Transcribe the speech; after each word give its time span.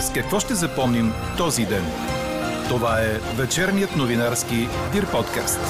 С 0.00 0.12
какво 0.12 0.40
ще 0.40 0.54
запомним 0.54 1.12
този 1.38 1.66
ден? 1.66 1.84
Това 2.68 3.00
е 3.00 3.18
вечерният 3.36 3.96
новинарски 3.96 4.56
Дир 4.92 5.10
подкаст. 5.12 5.60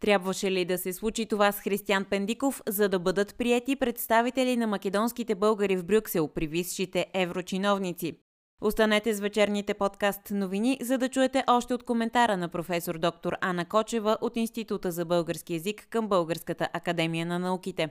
Трябваше 0.00 0.50
ли 0.50 0.64
да 0.64 0.78
се 0.78 0.92
случи 0.92 1.26
това 1.26 1.52
с 1.52 1.60
Християн 1.60 2.04
Пендиков, 2.04 2.62
за 2.68 2.88
да 2.88 2.98
бъдат 2.98 3.34
приети 3.38 3.76
представители 3.76 4.56
на 4.56 4.66
македонските 4.66 5.34
българи 5.34 5.76
в 5.76 5.84
Брюксел 5.84 6.28
при 6.28 6.46
висшите 6.46 7.06
еврочиновници? 7.14 8.18
Останете 8.62 9.14
с 9.14 9.20
вечерните 9.20 9.74
подкаст 9.74 10.30
новини, 10.30 10.78
за 10.82 10.98
да 10.98 11.08
чуете 11.08 11.44
още 11.46 11.74
от 11.74 11.82
коментара 11.82 12.36
на 12.36 12.48
професор 12.48 12.98
доктор 12.98 13.36
Ана 13.40 13.64
Кочева 13.64 14.18
от 14.20 14.36
Института 14.36 14.90
за 14.90 15.04
български 15.04 15.52
язик 15.52 15.86
към 15.90 16.08
Българската 16.08 16.68
академия 16.72 17.26
на 17.26 17.38
науките. 17.38 17.88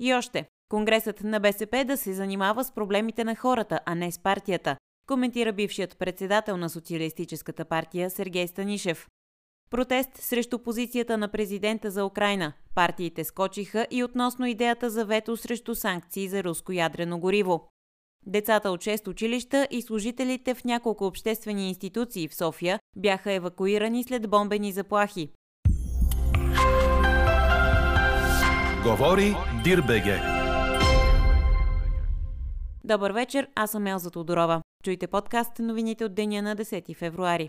И 0.00 0.14
още, 0.14 0.46
Конгресът 0.70 1.24
на 1.24 1.40
БСП 1.40 1.84
да 1.84 1.96
се 1.96 2.12
занимава 2.12 2.64
с 2.64 2.72
проблемите 2.72 3.24
на 3.24 3.36
хората, 3.36 3.80
а 3.86 3.94
не 3.94 4.12
с 4.12 4.18
партията, 4.18 4.76
коментира 5.08 5.52
бившият 5.52 5.98
председател 5.98 6.56
на 6.56 6.70
Социалистическата 6.70 7.64
партия 7.64 8.10
Сергей 8.10 8.46
Станишев. 8.46 9.08
Протест 9.70 10.16
срещу 10.16 10.58
позицията 10.58 11.18
на 11.18 11.28
президента 11.28 11.90
за 11.90 12.04
Украина. 12.04 12.52
Партиите 12.74 13.24
скочиха 13.24 13.86
и 13.90 14.04
относно 14.04 14.46
идеята 14.46 14.90
за 14.90 15.04
вето 15.04 15.36
срещу 15.36 15.74
санкции 15.74 16.28
за 16.28 16.44
руско 16.44 16.72
ядрено 16.72 17.18
гориво. 17.18 17.68
Децата 18.26 18.70
от 18.70 18.80
6 18.80 19.08
училища 19.08 19.68
и 19.70 19.82
служителите 19.82 20.54
в 20.54 20.64
няколко 20.64 21.06
обществени 21.06 21.68
институции 21.68 22.28
в 22.28 22.34
София 22.34 22.78
бяха 22.96 23.32
евакуирани 23.32 24.04
след 24.04 24.30
бомбени 24.30 24.72
заплахи. 24.72 25.30
Говори 28.84 29.36
Дирбеге. 29.64 30.39
Добър 32.90 33.10
вечер, 33.10 33.48
аз 33.54 33.70
съм 33.70 33.86
Елза 33.86 34.10
Тодорова. 34.10 34.62
Чуйте 34.84 35.06
подкаст 35.06 35.58
новините 35.58 36.04
от 36.04 36.14
деня 36.14 36.42
на 36.42 36.56
10 36.56 36.96
февруари. 36.96 37.48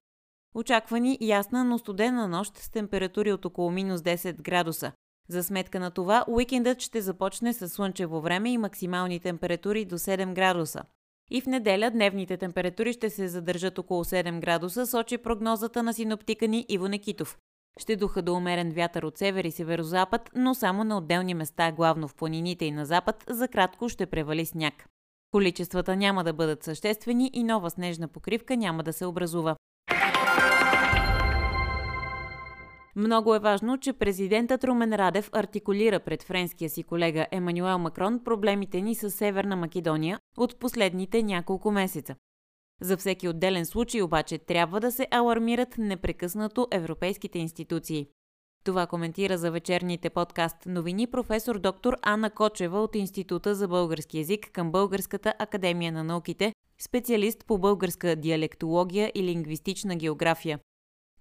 Очаквани 0.56 1.18
ясна, 1.22 1.64
но 1.64 1.78
студена 1.78 2.28
нощ 2.28 2.58
с 2.58 2.70
температури 2.70 3.32
от 3.32 3.46
около 3.46 3.72
минус 3.72 4.02
10 4.02 4.42
градуса. 4.42 4.92
За 5.30 5.44
сметка 5.44 5.80
на 5.80 5.92
това, 5.92 6.26
уикендът 6.28 6.82
ще 6.82 7.02
започне 7.02 7.54
с 7.54 7.70
слънчево 7.70 8.22
време 8.22 8.52
и 8.52 8.58
максимални 8.58 9.20
температури 9.20 9.86
до 9.86 9.98
7 9.98 10.34
градуса. 10.34 10.84
И 11.32 11.42
в 11.42 11.46
неделя 11.46 11.92
дневните 11.92 12.38
температури 12.38 12.94
ще 12.94 13.10
се 13.10 13.28
задържат 13.28 13.80
около 13.80 14.04
7 14.04 14.40
градуса, 14.40 14.88
сочи 14.88 15.18
прогнозата 15.18 15.84
на 15.84 15.94
синоптика 15.94 16.48
ни 16.48 16.66
Иво 16.70 16.88
Некитов. 16.88 17.38
Ще 17.80 17.96
духа 17.96 18.22
до 18.22 18.34
умерен 18.34 18.72
вятър 18.72 19.04
от 19.04 19.18
север 19.18 19.44
и 19.44 19.52
северозапад, 19.52 20.30
но 20.36 20.56
само 20.56 20.84
на 20.84 20.98
отделни 20.98 21.34
места, 21.34 21.72
главно 21.72 22.08
в 22.08 22.16
планините 22.16 22.66
и 22.66 22.72
на 22.72 22.86
запад, 22.86 23.24
за 23.30 23.48
кратко 23.48 23.90
ще 23.90 24.06
превали 24.06 24.46
сняг. 24.46 24.74
Количествата 25.32 25.96
няма 25.96 26.24
да 26.24 26.34
бъдат 26.34 26.64
съществени 26.64 27.30
и 27.34 27.44
нова 27.44 27.70
снежна 27.70 28.08
покривка 28.08 28.58
няма 28.58 28.84
да 28.84 28.94
се 28.94 29.06
образува. 29.06 29.56
Много 32.96 33.36
е 33.36 33.40
важно, 33.40 33.78
че 33.78 33.94
президентът 33.94 34.64
Румен 34.64 34.94
Радев 34.94 35.30
артикулира 35.34 36.00
пред 36.00 36.24
френския 36.24 36.70
си 36.70 36.84
колега 36.84 37.28
Емануел 37.32 37.78
Макрон 37.78 38.24
проблемите 38.24 38.82
ни 38.82 38.96
с 38.96 39.12
Северна 39.12 39.56
Македония 39.56 40.20
от 40.38 40.60
последните 40.60 41.24
няколко 41.24 41.72
месеца. 41.72 42.16
За 42.82 42.98
всеки 42.98 43.28
отделен 43.28 43.66
случай 43.66 44.02
обаче 44.02 44.38
трябва 44.38 44.80
да 44.80 44.92
се 44.92 45.08
алармират 45.12 45.78
непрекъснато 45.78 46.68
европейските 46.72 47.40
институции. 47.40 48.08
Това 48.64 48.88
коментира 48.88 49.38
за 49.38 49.52
вечерните 49.52 50.10
подкаст 50.10 50.56
новини 50.66 51.08
професор 51.08 51.60
доктор 51.60 51.96
Анна 52.02 52.30
Кочева 52.30 52.84
от 52.84 52.96
Института 52.96 53.56
за 53.56 53.68
български 53.68 54.18
язик 54.18 54.50
към 54.54 54.72
Българската 54.72 55.34
академия 55.40 55.92
на 55.92 56.04
науките, 56.04 56.54
специалист 56.82 57.46
по 57.46 57.58
българска 57.58 58.16
диалектология 58.16 59.12
и 59.16 59.24
лингвистична 59.24 59.96
география. 59.96 60.60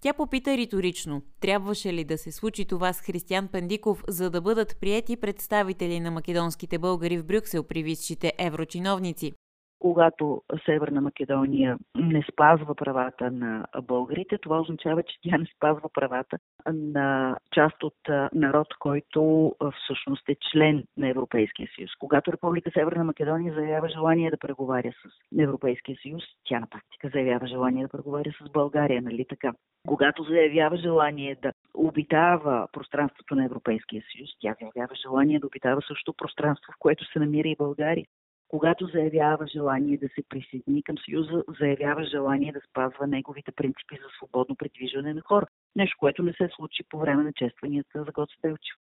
Тя 0.01 0.13
попита 0.13 0.57
риторично, 0.57 1.21
трябваше 1.39 1.93
ли 1.93 2.03
да 2.03 2.17
се 2.17 2.31
случи 2.31 2.65
това 2.65 2.93
с 2.93 3.01
Християн 3.01 3.47
Пендиков, 3.47 4.03
за 4.07 4.29
да 4.29 4.41
бъдат 4.41 4.77
приети 4.81 5.15
представители 5.15 5.99
на 5.99 6.11
македонските 6.11 6.79
българи 6.79 7.17
в 7.17 7.25
Брюксел 7.25 7.63
при 7.63 7.83
висшите 7.83 8.33
еврочиновници 8.37 9.33
когато 9.81 10.41
Северна 10.65 11.01
Македония 11.01 11.77
не 11.95 12.23
спазва 12.31 12.75
правата 12.75 13.31
на 13.31 13.65
българите, 13.81 14.37
това 14.37 14.59
означава, 14.59 15.03
че 15.03 15.17
тя 15.21 15.37
не 15.37 15.45
спазва 15.55 15.89
правата 15.93 16.37
на 16.73 17.37
част 17.55 17.83
от 17.83 17.97
народ, 18.33 18.67
който 18.79 19.51
всъщност 19.75 20.29
е 20.29 20.35
член 20.51 20.83
на 20.97 21.09
Европейския 21.09 21.67
съюз. 21.75 21.91
Когато 21.99 22.31
Република 22.31 22.71
Северна 22.73 23.03
Македония 23.03 23.53
заявява 23.53 23.89
желание 23.89 24.31
да 24.31 24.37
преговаря 24.37 24.91
с 24.91 25.39
Европейския 25.39 25.97
съюз, 26.01 26.23
тя 26.43 26.59
на 26.59 26.67
практика 26.67 27.09
заявява 27.13 27.47
желание 27.47 27.83
да 27.83 27.89
преговаря 27.89 28.31
с 28.41 28.51
България, 28.51 29.01
нали 29.01 29.25
така? 29.29 29.53
Когато 29.87 30.23
заявява 30.23 30.77
желание 30.77 31.37
да 31.41 31.51
обитава 31.73 32.67
пространството 32.71 33.35
на 33.35 33.45
Европейския 33.45 34.03
съюз, 34.15 34.29
тя 34.39 34.55
заявява 34.61 34.95
желание 34.95 35.39
да 35.39 35.47
обитава 35.47 35.81
също 35.87 36.13
пространство, 36.13 36.71
в 36.71 36.79
което 36.79 37.05
се 37.05 37.19
намира 37.19 37.47
и 37.47 37.55
България 37.55 38.05
когато 38.51 38.87
заявява 38.87 39.47
желание 39.47 39.97
да 39.97 40.07
се 40.07 40.23
присъедини 40.29 40.83
към 40.83 40.95
Съюза, 40.97 41.43
заявява 41.59 42.03
желание 42.03 42.51
да 42.51 42.61
спазва 42.69 43.07
неговите 43.07 43.51
принципи 43.51 43.95
за 43.95 44.09
свободно 44.17 44.55
придвижване 44.55 45.13
на 45.13 45.21
хора. 45.21 45.45
Нещо, 45.75 45.97
което 45.99 46.23
не 46.23 46.33
се 46.33 46.49
случи 46.55 46.83
по 46.89 46.99
време 46.99 47.23
на 47.23 47.33
честванията 47.33 48.03
за 48.03 48.11
Гоце 48.11 48.35
Делчев. 48.43 48.75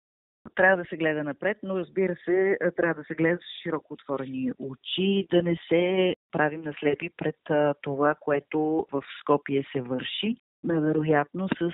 Трябва 0.55 0.77
да 0.83 0.89
се 0.89 0.97
гледа 0.97 1.23
напред, 1.23 1.57
но 1.63 1.79
разбира 1.79 2.15
се, 2.25 2.57
трябва 2.75 3.01
да 3.01 3.03
се 3.03 3.15
гледа 3.15 3.37
с 3.37 3.61
широко 3.63 3.93
отворени 3.93 4.51
очи, 4.59 5.27
да 5.31 5.43
не 5.43 5.57
се 5.67 6.15
правим 6.31 6.61
наслепи 6.61 7.09
пред 7.17 7.35
това, 7.81 8.15
което 8.19 8.87
в 8.91 9.03
Скопие 9.21 9.63
се 9.71 9.81
върши, 9.81 10.37
вероятно 10.63 11.49
с 11.59 11.71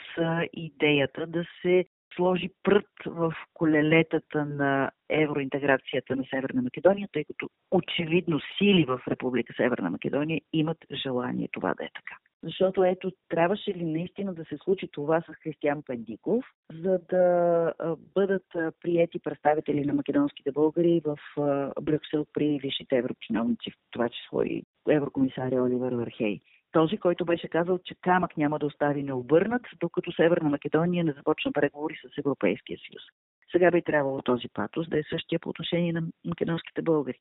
идеята 0.53 1.27
да 1.27 1.45
се 1.61 1.85
сложи 2.15 2.49
прът 2.63 2.89
в 3.05 3.33
колелетата 3.53 4.45
на 4.45 4.91
евроинтеграцията 5.09 6.15
на 6.15 6.23
Северна 6.29 6.61
Македония, 6.61 7.07
тъй 7.11 7.23
като 7.23 7.49
очевидно 7.71 8.39
сили 8.57 8.85
в 8.85 9.01
Република 9.07 9.53
Северна 9.57 9.89
Македония 9.89 10.41
имат 10.53 10.77
желание 11.03 11.49
това 11.51 11.73
да 11.73 11.83
е 11.83 11.89
така. 11.93 12.15
Защото 12.43 12.83
ето, 12.83 13.11
трябваше 13.29 13.73
ли 13.73 13.85
наистина 13.85 14.33
да 14.33 14.45
се 14.45 14.57
случи 14.57 14.89
това 14.91 15.21
с 15.21 15.33
Християн 15.43 15.83
Пендиков, 15.85 16.45
за 16.73 16.99
да 17.09 17.73
бъдат 18.15 18.45
приети 18.81 19.19
представители 19.19 19.85
на 19.85 19.93
македонските 19.93 20.51
българи 20.51 21.01
в 21.05 21.17
Брюксел 21.81 22.25
при 22.33 22.59
висшите 22.59 22.97
европчиновници, 22.97 23.71
в 23.71 23.75
това 23.91 24.09
число 24.09 24.41
и 24.41 24.63
еврокомисаря 24.89 25.63
Оливер 25.63 25.91
Вархей 25.91 26.39
този, 26.73 26.97
който 26.97 27.25
беше 27.25 27.47
казал, 27.47 27.79
че 27.85 27.95
камък 28.01 28.37
няма 28.37 28.59
да 28.59 28.65
остави 28.65 29.03
необърнат, 29.03 29.61
докато 29.79 30.11
Северна 30.11 30.49
Македония 30.49 31.03
не 31.03 31.13
започна 31.13 31.51
преговори 31.51 31.95
с 31.95 32.17
Европейския 32.17 32.77
съюз. 32.77 33.03
Сега 33.51 33.71
би 33.71 33.81
трябвало 33.81 34.21
този 34.21 34.47
патос 34.53 34.89
да 34.89 34.99
е 34.99 35.03
същия 35.09 35.39
по 35.39 35.49
отношение 35.49 35.93
на 35.93 36.03
македонските 36.25 36.81
българи. 36.81 37.19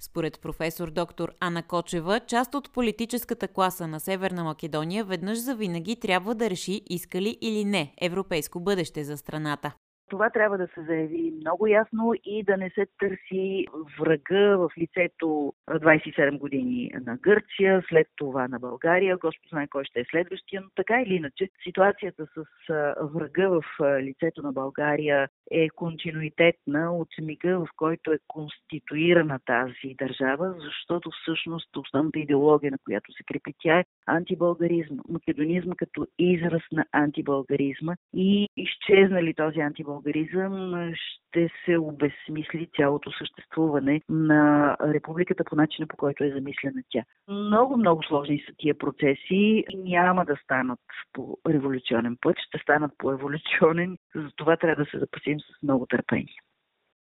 Според 0.00 0.40
професор 0.42 0.90
доктор 0.90 1.32
Ана 1.40 1.62
Кочева, 1.62 2.20
част 2.20 2.54
от 2.54 2.72
политическата 2.72 3.48
класа 3.48 3.86
на 3.88 4.00
Северна 4.00 4.44
Македония 4.44 5.04
веднъж 5.04 5.38
за 5.38 5.56
винаги 5.56 6.00
трябва 6.00 6.34
да 6.34 6.50
реши 6.50 6.80
искали 6.90 7.38
или 7.40 7.64
не 7.64 7.94
европейско 8.00 8.60
бъдеще 8.60 9.04
за 9.04 9.16
страната. 9.16 9.74
Това 10.08 10.30
трябва 10.30 10.58
да 10.58 10.66
се 10.66 10.82
заяви 10.82 11.32
много 11.40 11.66
ясно 11.66 12.14
и 12.24 12.44
да 12.44 12.56
не 12.56 12.70
се 12.70 12.86
търси 12.98 13.66
врага 14.00 14.56
в 14.56 14.70
лицето 14.78 15.52
27 15.70 16.38
години 16.38 16.90
на 17.06 17.16
Гърция, 17.16 17.82
след 17.88 18.06
това 18.16 18.48
на 18.48 18.58
България. 18.58 19.16
Господ 19.16 19.48
знае 19.48 19.66
кой 19.68 19.84
ще 19.84 20.00
е 20.00 20.04
следващия, 20.10 20.60
но 20.60 20.68
така 20.76 21.02
или 21.02 21.14
иначе 21.14 21.48
ситуацията 21.62 22.26
с 22.26 22.44
врага 23.02 23.48
в 23.48 23.62
лицето 24.00 24.42
на 24.42 24.52
България 24.52 25.28
е 25.50 25.68
континуитетна 25.68 26.96
от 26.96 27.08
мига, 27.22 27.58
в 27.58 27.68
който 27.76 28.12
е 28.12 28.18
конституирана 28.28 29.38
тази 29.46 29.94
държава, 29.98 30.54
защото 30.58 31.10
всъщност 31.10 31.76
основната 31.76 32.18
идеология, 32.18 32.70
на 32.70 32.78
която 32.84 33.12
се 33.12 33.24
крепи 33.26 33.54
тя 33.58 33.78
е 33.78 33.84
антибългаризма. 34.06 35.02
Македонизма 35.08 35.74
като 35.76 36.06
израз 36.18 36.62
на 36.72 36.84
антибългаризма 36.92 37.94
и 38.14 38.48
изчезнали 38.56 39.34
този 39.34 39.60
антибългаризм 39.60 39.93
българизъм 39.94 40.92
ще 40.94 41.48
се 41.64 41.78
обезсмисли 41.78 42.68
цялото 42.76 43.10
съществуване 43.12 44.00
на 44.08 44.76
републиката 44.82 45.44
по 45.44 45.56
начина 45.56 45.86
по 45.86 45.96
който 45.96 46.24
е 46.24 46.30
замислена 46.30 46.82
тя. 46.88 47.02
Много, 47.28 47.76
много 47.76 48.02
сложни 48.02 48.42
са 48.46 48.52
тия 48.58 48.78
процеси. 48.78 49.64
Няма 49.74 50.24
да 50.24 50.36
станат 50.44 50.80
по 51.12 51.38
революционен 51.48 52.16
път, 52.20 52.36
ще 52.48 52.58
станат 52.58 52.92
по 52.98 53.12
еволюционен. 53.12 53.98
Затова 54.14 54.56
трябва 54.56 54.84
да 54.84 54.90
се 54.90 54.98
запасим 54.98 55.40
с 55.40 55.62
много 55.62 55.86
търпение. 55.86 56.36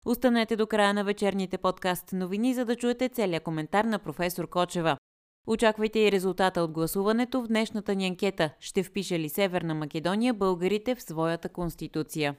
Останете 0.05 0.55
до 0.55 0.67
края 0.67 0.93
на 0.93 1.03
вечерните 1.03 1.57
подкаст 1.57 2.13
новини, 2.13 2.53
за 2.53 2.65
да 2.65 2.75
чуете 2.75 3.09
целият 3.09 3.43
коментар 3.43 3.83
на 3.83 3.99
професор 3.99 4.49
Кочева. 4.49 4.97
Очаквайте 5.47 5.99
и 5.99 6.11
резултата 6.11 6.61
от 6.61 6.71
гласуването 6.71 7.41
в 7.41 7.47
днешната 7.47 7.95
ни 7.95 8.07
анкета. 8.07 8.49
Ще 8.59 8.83
впише 8.83 9.19
ли 9.19 9.29
Северна 9.29 9.75
Македония 9.75 10.33
българите 10.33 10.95
в 10.95 11.01
своята 11.01 11.49
конституция? 11.49 12.35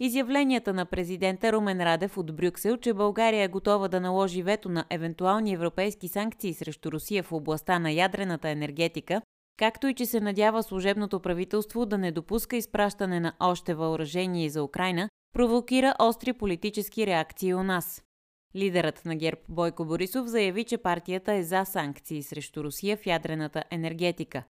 Изявленията 0.00 0.72
на 0.74 0.86
президента 0.86 1.52
Румен 1.52 1.80
Радев 1.80 2.18
от 2.18 2.36
Брюксел, 2.36 2.76
че 2.76 2.94
България 2.94 3.44
е 3.44 3.48
готова 3.48 3.88
да 3.88 4.00
наложи 4.00 4.42
вето 4.42 4.68
на 4.68 4.84
евентуални 4.90 5.52
европейски 5.52 6.08
санкции 6.08 6.54
срещу 6.54 6.92
Русия 6.92 7.22
в 7.22 7.32
областта 7.32 7.78
на 7.78 7.92
ядрената 7.92 8.48
енергетика, 8.48 9.22
както 9.58 9.86
и 9.86 9.94
че 9.94 10.06
се 10.06 10.20
надява 10.20 10.62
служебното 10.62 11.20
правителство 11.20 11.86
да 11.86 11.98
не 11.98 12.12
допуска 12.12 12.56
изпращане 12.56 13.20
на 13.20 13.32
още 13.40 13.74
въоръжение 13.74 14.48
за 14.48 14.62
Украина, 14.62 15.08
провокира 15.32 15.94
остри 15.98 16.32
политически 16.32 17.06
реакции 17.06 17.54
у 17.54 17.62
нас. 17.62 18.02
Лидерът 18.56 19.04
на 19.04 19.16
ГЕРБ 19.16 19.40
Бойко 19.48 19.84
Борисов 19.84 20.26
заяви, 20.26 20.64
че 20.64 20.78
партията 20.78 21.32
е 21.32 21.42
за 21.42 21.64
санкции 21.64 22.22
срещу 22.22 22.64
Русия 22.64 22.96
в 22.96 23.06
ядрената 23.06 23.64
енергетика. 23.70 24.42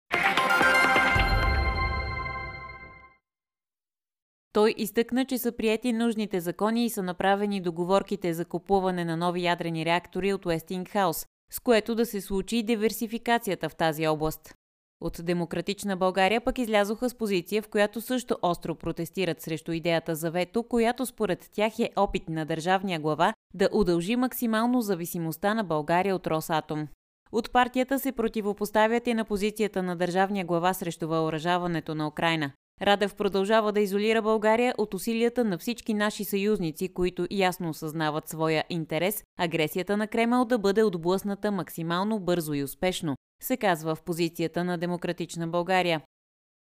Той 4.54 4.74
изтъкна, 4.78 5.26
че 5.26 5.38
са 5.38 5.52
прияти 5.52 5.94
нужните 5.94 6.40
закони 6.40 6.86
и 6.86 6.90
са 6.90 7.04
направени 7.04 7.62
договорките 7.62 8.34
за 8.34 8.46
купуване 8.46 9.06
на 9.06 9.18
нови 9.18 9.44
ядрени 9.44 9.86
реактори 9.86 10.34
от 10.34 10.46
Уестингхаус, 10.46 11.26
с 11.52 11.60
което 11.60 11.96
да 11.96 12.06
се 12.06 12.22
случи 12.22 12.64
диверсификацията 12.64 13.70
в 13.70 13.76
тази 13.76 14.08
област. 14.08 14.54
От 15.02 15.20
Демократична 15.24 15.98
България 15.98 16.42
пък 16.42 16.58
излязоха 16.58 17.10
с 17.10 17.16
позиция, 17.16 17.62
в 17.62 17.68
която 17.68 18.02
също 18.02 18.38
остро 18.42 18.76
протестират 18.76 19.42
срещу 19.42 19.72
идеята 19.72 20.16
за 20.16 20.32
вето, 20.32 20.64
която 20.64 21.06
според 21.06 21.50
тях 21.54 21.80
е 21.80 21.90
опит 21.96 22.30
на 22.30 22.46
държавния 22.46 23.00
глава 23.00 23.34
да 23.54 23.70
удължи 23.74 24.16
максимално 24.16 24.82
зависимостта 24.82 25.54
на 25.54 25.64
България 25.64 26.16
от 26.16 26.28
Росатом. 26.28 26.88
От 27.32 27.52
партията 27.52 28.00
се 28.00 28.12
противопоставят 28.12 29.08
и 29.08 29.14
на 29.14 29.26
позицията 29.26 29.84
на 29.84 29.96
държавния 29.96 30.46
глава 30.46 30.74
срещу 30.74 31.08
въоръжаването 31.08 31.96
на 31.96 32.08
Украина. 32.08 32.52
Радев 32.82 33.16
продължава 33.16 33.72
да 33.72 33.80
изолира 33.80 34.22
България 34.22 34.74
от 34.78 34.94
усилията 34.94 35.44
на 35.44 35.58
всички 35.58 35.94
наши 35.94 36.26
съюзници, 36.26 36.94
които 36.94 37.28
ясно 37.32 37.70
осъзнават 37.70 38.30
своя 38.30 38.64
интерес 38.70 39.24
агресията 39.40 39.98
на 39.98 40.08
Кремъл 40.08 40.46
да 40.46 40.60
бъде 40.60 40.84
отблъсната 40.84 41.52
максимално 41.52 42.20
бързо 42.20 42.54
и 42.54 42.64
успешно, 42.64 43.16
се 43.42 43.58
казва 43.58 43.96
в 43.96 44.04
позицията 44.04 44.64
на 44.64 44.78
Демократична 44.78 45.48
България. 45.48 46.02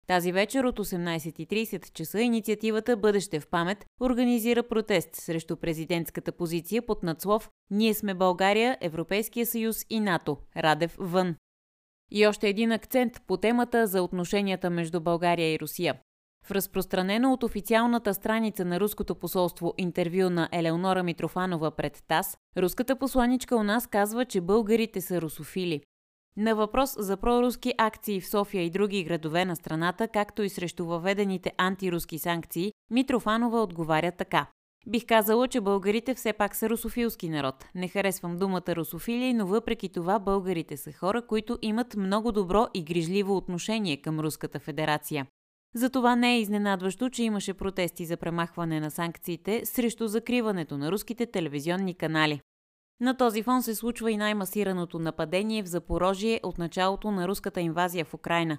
Тази 0.06 0.32
вечер 0.32 0.64
от 0.64 0.78
18.30 0.78 1.92
часа 1.92 2.20
инициативата 2.20 2.96
Бъдеще 2.96 3.40
в 3.40 3.48
памет 3.48 3.84
организира 4.00 4.62
протест 4.62 5.08
срещу 5.14 5.56
президентската 5.56 6.32
позиция 6.32 6.82
под 6.82 7.02
надслов 7.02 7.50
Ние 7.70 7.94
сме 7.94 8.14
България, 8.14 8.78
Европейския 8.80 9.46
съюз 9.46 9.84
и 9.90 10.00
НАТО. 10.00 10.36
Радев 10.56 10.96
вън. 10.98 11.36
И 12.10 12.26
още 12.26 12.48
един 12.48 12.72
акцент 12.72 13.22
по 13.26 13.36
темата 13.36 13.86
за 13.86 14.02
отношенията 14.02 14.70
между 14.70 15.00
България 15.00 15.54
и 15.54 15.60
Русия. 15.60 15.94
В 16.44 16.50
разпространено 16.50 17.32
от 17.32 17.42
официалната 17.42 18.14
страница 18.14 18.64
на 18.64 18.80
руското 18.80 19.14
посолство 19.14 19.74
интервю 19.78 20.30
на 20.30 20.48
Елеонора 20.52 21.02
Митрофанова 21.02 21.70
пред 21.70 22.02
ТАС, 22.08 22.36
руската 22.56 22.96
посланичка 22.96 23.56
у 23.56 23.62
нас 23.62 23.86
казва, 23.86 24.24
че 24.24 24.40
българите 24.40 25.00
са 25.00 25.20
русофили. 25.20 25.82
На 26.36 26.54
въпрос 26.54 26.94
за 26.98 27.16
проруски 27.16 27.74
акции 27.78 28.20
в 28.20 28.28
София 28.28 28.62
и 28.62 28.70
други 28.70 29.04
градове 29.04 29.44
на 29.44 29.56
страната, 29.56 30.08
както 30.08 30.42
и 30.42 30.48
срещу 30.48 30.84
въведените 30.86 31.52
антируски 31.56 32.18
санкции, 32.18 32.72
Митрофанова 32.90 33.62
отговаря 33.62 34.12
така. 34.12 34.46
Бих 34.88 35.06
казала, 35.06 35.48
че 35.48 35.60
българите 35.60 36.14
все 36.14 36.32
пак 36.32 36.56
са 36.56 36.70
русофилски 36.70 37.28
народ. 37.28 37.64
Не 37.74 37.88
харесвам 37.88 38.36
думата 38.36 38.62
русофили, 38.68 39.32
но 39.32 39.46
въпреки 39.46 39.88
това 39.88 40.18
българите 40.18 40.76
са 40.76 40.92
хора, 40.92 41.26
които 41.26 41.58
имат 41.62 41.96
много 41.96 42.32
добро 42.32 42.66
и 42.74 42.84
грижливо 42.84 43.36
отношение 43.36 43.96
към 43.96 44.20
Руската 44.20 44.58
федерация. 44.58 45.26
Затова 45.74 46.16
не 46.16 46.34
е 46.34 46.40
изненадващо, 46.40 47.10
че 47.10 47.22
имаше 47.22 47.54
протести 47.54 48.04
за 48.04 48.16
премахване 48.16 48.80
на 48.80 48.90
санкциите 48.90 49.66
срещу 49.66 50.06
закриването 50.06 50.78
на 50.78 50.92
руските 50.92 51.26
телевизионни 51.26 51.94
канали. 51.94 52.40
На 53.00 53.16
този 53.16 53.42
фон 53.42 53.62
се 53.62 53.74
случва 53.74 54.12
и 54.12 54.16
най-масираното 54.16 54.98
нападение 54.98 55.62
в 55.62 55.66
Запорожие 55.66 56.40
от 56.42 56.58
началото 56.58 57.10
на 57.10 57.28
руската 57.28 57.60
инвазия 57.60 58.04
в 58.04 58.14
Украина. 58.14 58.58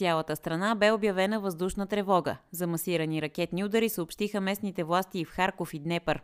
Цялата 0.00 0.36
страна 0.36 0.74
бе 0.74 0.92
обявена 0.92 1.40
въздушна 1.40 1.86
тревога. 1.86 2.36
За 2.52 2.66
масирани 2.66 3.22
ракетни 3.22 3.64
удари 3.64 3.88
съобщиха 3.88 4.40
местните 4.40 4.84
власти 4.84 5.18
и 5.18 5.24
в 5.24 5.30
Харков 5.30 5.74
и 5.74 5.78
Днепър. 5.78 6.22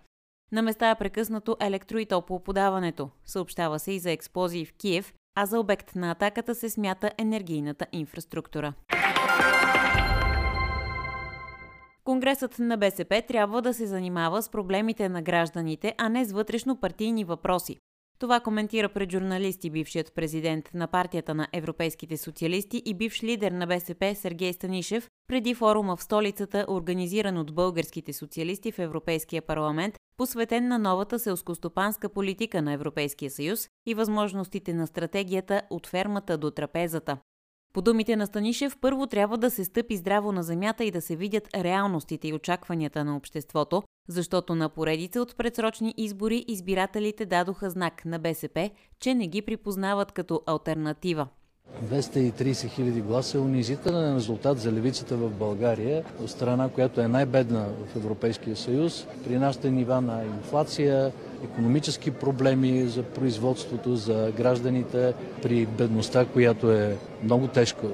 На 0.53 0.63
места 0.63 0.91
е 0.91 0.99
прекъснато 0.99 1.57
електро- 1.61 1.99
и 1.99 2.07
топлоподаването. 2.07 3.11
Съобщава 3.25 3.79
се 3.79 3.93
и 3.93 3.99
за 3.99 4.11
експлозии 4.11 4.67
в 4.67 4.73
Киев, 4.73 5.15
а 5.35 5.47
за 5.47 5.61
обект 5.61 5.95
на 5.95 6.11
атаката 6.11 6.55
се 6.55 6.71
смята 6.71 7.11
енергийната 7.19 7.87
инфраструктура. 7.93 8.73
Конгресът 12.05 12.59
на 12.59 12.77
БСП 12.77 13.23
трябва 13.29 13.63
да 13.63 13.75
се 13.75 13.87
занимава 13.87 14.43
с 14.43 14.49
проблемите 14.49 15.09
на 15.09 15.23
гражданите, 15.23 15.95
а 15.99 16.09
не 16.09 16.25
с 16.25 16.33
вътрешно 16.33 16.81
партийни 16.81 17.25
въпроси. 17.25 17.77
Това 18.19 18.41
коментира 18.41 18.89
пред 18.89 19.13
журналисти 19.13 19.71
бившият 19.71 20.13
президент 20.15 20.71
на 20.75 20.87
партията 20.87 21.35
на 21.35 21.49
европейските 21.53 22.17
социалисти 22.17 22.83
и 22.85 22.95
бивш 22.95 23.23
лидер 23.23 23.53
на 23.53 23.67
БСП 23.67 24.15
Сергей 24.15 24.53
Станишев 24.53 25.09
преди 25.29 25.55
форума 25.55 25.97
в 25.97 26.03
столицата, 26.03 26.67
организиран 26.69 27.39
от 27.39 27.55
българските 27.55 28.13
социалисти 28.13 28.73
в 28.73 28.79
Европейския 28.79 29.43
парламент, 29.43 29.95
посветен 30.17 30.69
на 30.69 30.79
новата 30.79 31.19
селскостопанска 31.19 32.09
политика 32.09 32.63
на 32.63 32.73
Европейския 32.73 33.31
съюз 33.31 33.69
и 33.87 33.95
възможностите 33.95 34.75
на 34.75 34.87
стратегията 34.87 35.63
от 35.71 35.87
фермата 35.87 36.39
до 36.39 36.51
трапезата. 36.51 37.19
По 37.75 37.83
думите 37.83 38.17
на 38.17 38.27
Станишев, 38.27 38.77
първо 38.81 39.07
трябва 39.07 39.39
да 39.39 39.51
се 39.51 39.65
стъпи 39.65 39.97
здраво 39.97 40.33
на 40.33 40.43
земята 40.43 40.85
и 40.85 40.91
да 40.91 41.01
се 41.01 41.17
видят 41.17 41.49
реалностите 41.57 42.29
и 42.29 42.33
очакванията 42.33 43.05
на 43.05 43.17
обществото, 43.17 43.83
защото 44.09 44.55
на 44.55 44.69
поредица 44.69 45.21
от 45.21 45.37
предсрочни 45.37 45.95
избори 45.97 46.45
избирателите 46.49 47.27
дадоха 47.27 47.71
знак 47.71 48.05
на 48.05 48.19
БСП, 48.19 48.71
че 49.01 49.15
не 49.15 49.27
ги 49.27 49.43
припознават 49.43 50.13
като 50.13 50.43
альтернатива. 50.47 51.27
230 51.85 52.69
хиляди 52.69 53.01
гласа 53.01 53.39
е 53.39 53.41
унизителен 53.41 54.17
резултат 54.17 54.59
за 54.59 54.73
левицата 54.73 55.17
в 55.17 55.31
България, 55.31 56.05
страна, 56.27 56.69
която 56.69 57.01
е 57.01 57.09
най-бедна 57.09 57.67
в 57.67 57.97
Европейския 57.97 58.57
съюз, 58.57 59.07
при 59.25 59.39
нашите 59.39 59.71
нива 59.71 60.01
на 60.01 60.25
инфлация, 60.25 61.13
економически 61.45 62.11
проблеми 62.11 62.89
за 62.89 63.03
производството, 63.03 63.97
за 63.97 64.33
гражданите, 64.37 65.15
при 65.43 65.67
бедността, 65.67 66.25
която 66.25 66.73
е 66.73 66.97
много 67.23 67.49
тежка 67.49 67.87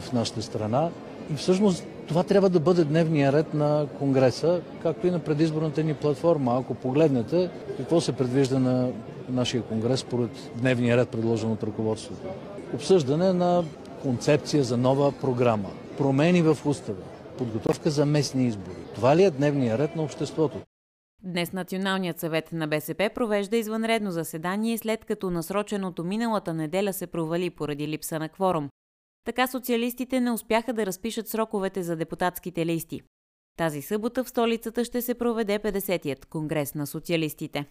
в 0.00 0.12
нашата 0.12 0.42
страна. 0.42 0.90
И 1.32 1.36
всъщност 1.36 1.84
това 2.08 2.22
трябва 2.22 2.48
да 2.48 2.60
бъде 2.60 2.84
дневния 2.84 3.32
ред 3.32 3.54
на 3.54 3.86
Конгреса, 3.98 4.60
както 4.82 5.06
и 5.06 5.10
на 5.10 5.18
предизборната 5.18 5.82
ни 5.82 5.94
платформа. 5.94 6.58
Ако 6.58 6.74
погледнете 6.74 7.50
какво 7.76 8.00
се 8.00 8.12
предвижда 8.12 8.58
на 8.58 8.90
нашия 9.28 9.62
Конгрес 9.62 10.00
според 10.00 10.30
дневния 10.56 10.96
ред, 10.96 11.08
предложен 11.08 11.50
от 11.50 11.62
ръководството. 11.62 12.28
Обсъждане 12.74 13.32
на 13.32 13.64
концепция 14.02 14.64
за 14.64 14.76
нова 14.76 15.12
програма, 15.12 15.70
промени 15.98 16.42
в 16.42 16.58
устава, 16.66 17.02
подготовка 17.38 17.90
за 17.90 18.06
местни 18.06 18.46
избори. 18.46 18.76
Това 18.94 19.16
ли 19.16 19.24
е 19.24 19.30
дневния 19.30 19.78
ред 19.78 19.96
на 19.96 20.02
обществото? 20.02 20.56
Днес 21.22 21.52
Националният 21.52 22.20
съвет 22.20 22.52
на 22.52 22.68
БСП 22.68 23.10
провежда 23.14 23.56
извънредно 23.56 24.10
заседание, 24.10 24.78
след 24.78 25.04
като 25.04 25.30
насроченото 25.30 26.04
миналата 26.04 26.54
неделя 26.54 26.92
се 26.92 27.06
провали 27.06 27.50
поради 27.50 27.88
липса 27.88 28.18
на 28.18 28.28
кворум. 28.28 28.68
Така 29.26 29.46
социалистите 29.46 30.20
не 30.20 30.30
успяха 30.30 30.72
да 30.72 30.86
разпишат 30.86 31.28
сроковете 31.28 31.82
за 31.82 31.96
депутатските 31.96 32.66
листи. 32.66 33.00
Тази 33.56 33.82
събота 33.82 34.24
в 34.24 34.28
столицата 34.28 34.84
ще 34.84 35.02
се 35.02 35.14
проведе 35.14 35.58
50-тият 35.58 36.26
конгрес 36.26 36.74
на 36.74 36.86
социалистите. 36.86 37.64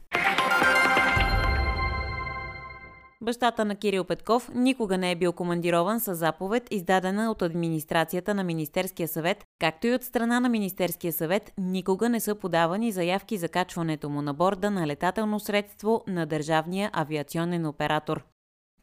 Бащата 3.21 3.65
на 3.65 3.75
Кирил 3.75 4.03
Петков 4.03 4.51
никога 4.55 4.97
не 4.97 5.11
е 5.11 5.15
бил 5.15 5.33
командирован 5.33 5.99
с 5.99 6.15
заповед, 6.15 6.63
издадена 6.71 7.31
от 7.31 7.41
администрацията 7.41 8.33
на 8.33 8.43
Министерския 8.43 9.07
съвет, 9.07 9.43
както 9.59 9.87
и 9.87 9.93
от 9.93 10.03
страна 10.03 10.39
на 10.39 10.49
Министерския 10.49 11.13
съвет 11.13 11.51
никога 11.57 12.09
не 12.09 12.19
са 12.19 12.35
подавани 12.35 12.91
заявки 12.91 13.37
за 13.37 13.49
качването 13.49 14.09
му 14.09 14.21
на 14.21 14.33
борда 14.33 14.71
на 14.71 14.87
летателно 14.87 15.39
средство 15.39 16.03
на 16.07 16.25
държавния 16.25 16.89
авиационен 16.93 17.65
оператор. 17.65 18.34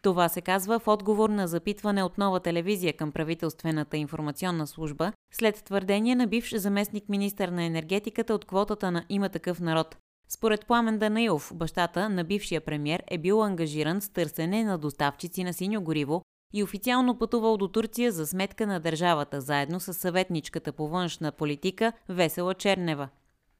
Това 0.02 0.28
се 0.28 0.40
казва 0.40 0.78
в 0.78 0.88
отговор 0.88 1.30
на 1.30 1.48
запитване 1.48 2.02
от 2.02 2.18
нова 2.18 2.40
телевизия 2.40 2.92
към 2.92 3.12
правителствената 3.12 3.96
информационна 3.96 4.66
служба, 4.66 5.12
след 5.32 5.64
твърдение 5.64 6.14
на 6.14 6.26
бивш 6.26 6.54
заместник 6.54 7.08
министър 7.08 7.48
на 7.48 7.64
енергетиката 7.64 8.34
от 8.34 8.44
квотата 8.44 8.90
на 8.90 9.04
има 9.08 9.28
такъв 9.28 9.60
народ. 9.60 9.96
Според 10.28 10.66
Пламен 10.66 10.98
Данаилов, 10.98 11.52
бащата 11.54 12.08
на 12.08 12.24
бившия 12.24 12.60
премьер 12.60 13.02
е 13.06 13.18
бил 13.18 13.42
ангажиран 13.42 14.00
с 14.00 14.08
търсене 14.08 14.64
на 14.64 14.78
доставчици 14.78 15.44
на 15.44 15.52
синьо 15.52 15.80
гориво 15.80 16.22
и 16.54 16.62
официално 16.62 17.18
пътувал 17.18 17.56
до 17.56 17.68
Турция 17.68 18.12
за 18.12 18.26
сметка 18.26 18.66
на 18.66 18.80
държавата, 18.80 19.40
заедно 19.40 19.80
с 19.80 19.94
съветничката 19.94 20.72
по 20.72 20.88
външна 20.88 21.32
политика 21.32 21.92
Весела 22.08 22.54
Чернева. 22.54 23.08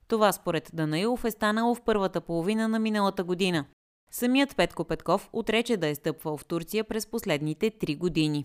Това 0.08 0.32
според 0.32 0.70
Данаилов 0.74 1.24
е 1.24 1.30
станало 1.30 1.74
в 1.74 1.82
първата 1.84 2.20
половина 2.20 2.68
на 2.68 2.78
миналата 2.78 3.24
година. 3.24 3.64
Самият 4.14 4.56
Петко 4.56 4.84
Петков 4.84 5.30
отрече 5.32 5.76
да 5.76 5.88
е 5.88 5.94
стъпвал 5.94 6.36
в 6.36 6.44
Турция 6.44 6.84
през 6.84 7.06
последните 7.06 7.70
три 7.70 7.96
години. 7.96 8.44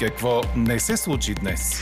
Какво 0.00 0.40
не 0.56 0.78
се 0.78 0.96
случи 0.96 1.34
днес? 1.34 1.80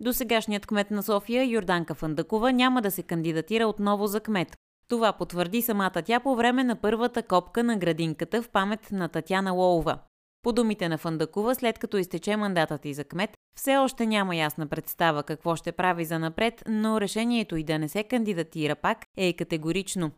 Досегашният 0.00 0.66
кмет 0.66 0.90
на 0.90 1.02
София, 1.02 1.44
Йорданка 1.44 1.94
Фандакова, 1.94 2.52
няма 2.52 2.82
да 2.82 2.90
се 2.90 3.02
кандидатира 3.02 3.66
отново 3.66 4.06
за 4.06 4.20
кмет. 4.20 4.56
Това 4.88 5.12
потвърди 5.12 5.62
самата 5.62 6.02
тя 6.04 6.20
по 6.20 6.36
време 6.36 6.64
на 6.64 6.76
първата 6.76 7.22
копка 7.22 7.64
на 7.64 7.76
градинката 7.76 8.42
в 8.42 8.48
памет 8.48 8.92
на 8.92 9.08
Татяна 9.08 9.52
Лоува. 9.52 9.98
По 10.42 10.52
думите 10.52 10.88
на 10.88 10.98
Фандакова, 10.98 11.54
след 11.54 11.78
като 11.78 11.96
изтече 11.96 12.36
мандатът 12.36 12.84
и 12.84 12.94
за 12.94 13.04
кмет, 13.04 13.30
все 13.56 13.76
още 13.76 14.06
няма 14.06 14.36
ясна 14.36 14.66
представа 14.66 15.22
какво 15.22 15.56
ще 15.56 15.72
прави 15.72 16.04
за 16.04 16.18
напред, 16.18 16.62
но 16.68 17.00
решението 17.00 17.56
и 17.56 17.64
да 17.64 17.78
не 17.78 17.88
се 17.88 18.04
кандидатира 18.04 18.76
пак 18.76 18.98
е 19.16 19.32
категорично. 19.32 20.10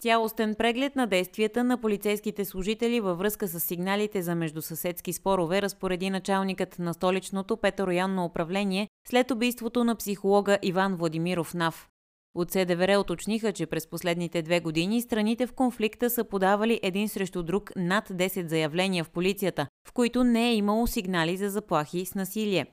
Цялостен 0.00 0.54
преглед 0.54 0.96
на 0.96 1.06
действията 1.06 1.64
на 1.64 1.80
полицейските 1.80 2.44
служители 2.44 3.00
във 3.00 3.18
връзка 3.18 3.48
с 3.48 3.60
сигналите 3.60 4.22
за 4.22 4.34
междусъседски 4.34 5.12
спорове 5.12 5.62
разпореди 5.62 6.10
началникът 6.10 6.78
на 6.78 6.94
столичното 6.94 7.56
петороянно 7.56 8.24
управление 8.24 8.88
след 9.08 9.30
убийството 9.30 9.84
на 9.84 9.96
психолога 9.96 10.58
Иван 10.62 10.96
Владимиров 10.96 11.54
Нав. 11.54 11.88
От 12.34 12.50
СДВР 12.50 12.98
уточниха, 12.98 13.52
че 13.52 13.66
през 13.66 13.86
последните 13.86 14.42
две 14.42 14.60
години 14.60 15.00
страните 15.00 15.46
в 15.46 15.52
конфликта 15.52 16.10
са 16.10 16.24
подавали 16.24 16.80
един 16.82 17.08
срещу 17.08 17.42
друг 17.42 17.70
над 17.76 18.08
10 18.08 18.46
заявления 18.46 19.04
в 19.04 19.10
полицията, 19.10 19.66
в 19.88 19.92
които 19.92 20.24
не 20.24 20.48
е 20.48 20.54
имало 20.54 20.86
сигнали 20.86 21.36
за 21.36 21.50
заплахи 21.50 22.06
с 22.06 22.14
насилие. 22.14 22.66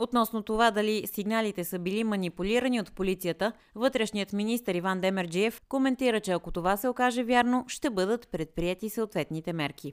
Относно 0.00 0.42
това 0.42 0.70
дали 0.70 1.06
сигналите 1.06 1.64
са 1.64 1.78
били 1.78 2.04
манипулирани 2.04 2.80
от 2.80 2.92
полицията, 2.92 3.52
вътрешният 3.74 4.32
министр 4.32 4.76
Иван 4.76 5.00
Демерджиев 5.00 5.60
коментира, 5.68 6.20
че 6.20 6.32
ако 6.32 6.50
това 6.50 6.76
се 6.76 6.88
окаже 6.88 7.24
вярно, 7.24 7.64
ще 7.68 7.90
бъдат 7.90 8.28
предприяти 8.32 8.90
съответните 8.90 9.52
мерки. 9.52 9.92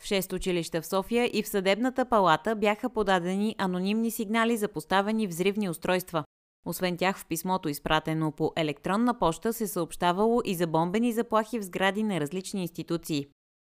В 0.00 0.04
шест 0.04 0.32
училища 0.32 0.82
в 0.82 0.86
София 0.86 1.30
и 1.32 1.42
в 1.42 1.48
съдебната 1.48 2.04
палата 2.04 2.56
бяха 2.56 2.90
подадени 2.90 3.54
анонимни 3.58 4.10
сигнали 4.10 4.56
за 4.56 4.68
поставени 4.68 5.26
взривни 5.26 5.68
устройства. 5.68 6.24
Освен 6.66 6.96
тях 6.96 7.18
в 7.18 7.26
писмото, 7.26 7.68
изпратено 7.68 8.32
по 8.32 8.52
електронна 8.56 9.18
поща, 9.18 9.52
се 9.52 9.66
съобщавало 9.66 10.42
и 10.44 10.54
за 10.54 10.66
бомбени 10.66 11.12
заплахи 11.12 11.58
в 11.58 11.62
сгради 11.62 12.02
на 12.02 12.20
различни 12.20 12.62
институции. 12.62 13.26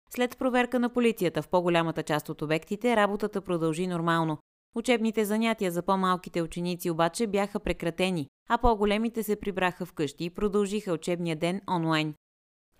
След 0.09 0.37
проверка 0.37 0.79
на 0.79 0.89
полицията 0.89 1.41
в 1.41 1.49
по-голямата 1.49 2.03
част 2.03 2.29
от 2.29 2.41
обектите, 2.41 2.95
работата 2.95 3.41
продължи 3.41 3.87
нормално. 3.87 4.37
Учебните 4.75 5.25
занятия 5.25 5.71
за 5.71 5.81
по-малките 5.81 6.41
ученици 6.41 6.89
обаче 6.89 7.27
бяха 7.27 7.59
прекратени, 7.59 8.27
а 8.49 8.57
по-големите 8.57 9.23
се 9.23 9.35
прибраха 9.35 9.85
вкъщи 9.85 10.25
и 10.25 10.29
продължиха 10.29 10.93
учебния 10.93 11.35
ден 11.35 11.61
онлайн. 11.69 12.13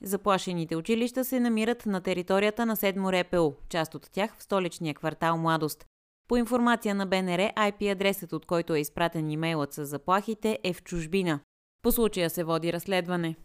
Заплашените 0.03 0.75
училища 0.75 1.25
се 1.25 1.39
намират 1.39 1.86
на 1.86 2.01
територията 2.01 2.65
на 2.65 2.75
Седмо 2.75 3.13
РПУ, 3.13 3.53
част 3.70 3.96
от 3.96 4.12
тях 4.12 4.36
в 4.38 4.43
столичния 4.43 4.93
квартал 4.93 5.38
Младост. 5.38 5.86
По 6.27 6.38
информация 6.38 6.96
на 6.96 7.05
БНР, 7.05 7.51
IP 7.55 7.91
адресът, 7.91 8.34
от 8.34 8.46
който 8.46 8.75
е 8.75 8.79
изпратен 8.79 9.31
имейлът 9.31 9.74
с 9.74 9.86
заплахите, 9.86 10.60
е 10.63 10.74
в 10.74 10.84
чужбина. 10.84 11.39
По 11.81 11.91
случая 11.91 12.29
се 12.29 12.43
води 12.43 12.74
разследване. 12.74 13.36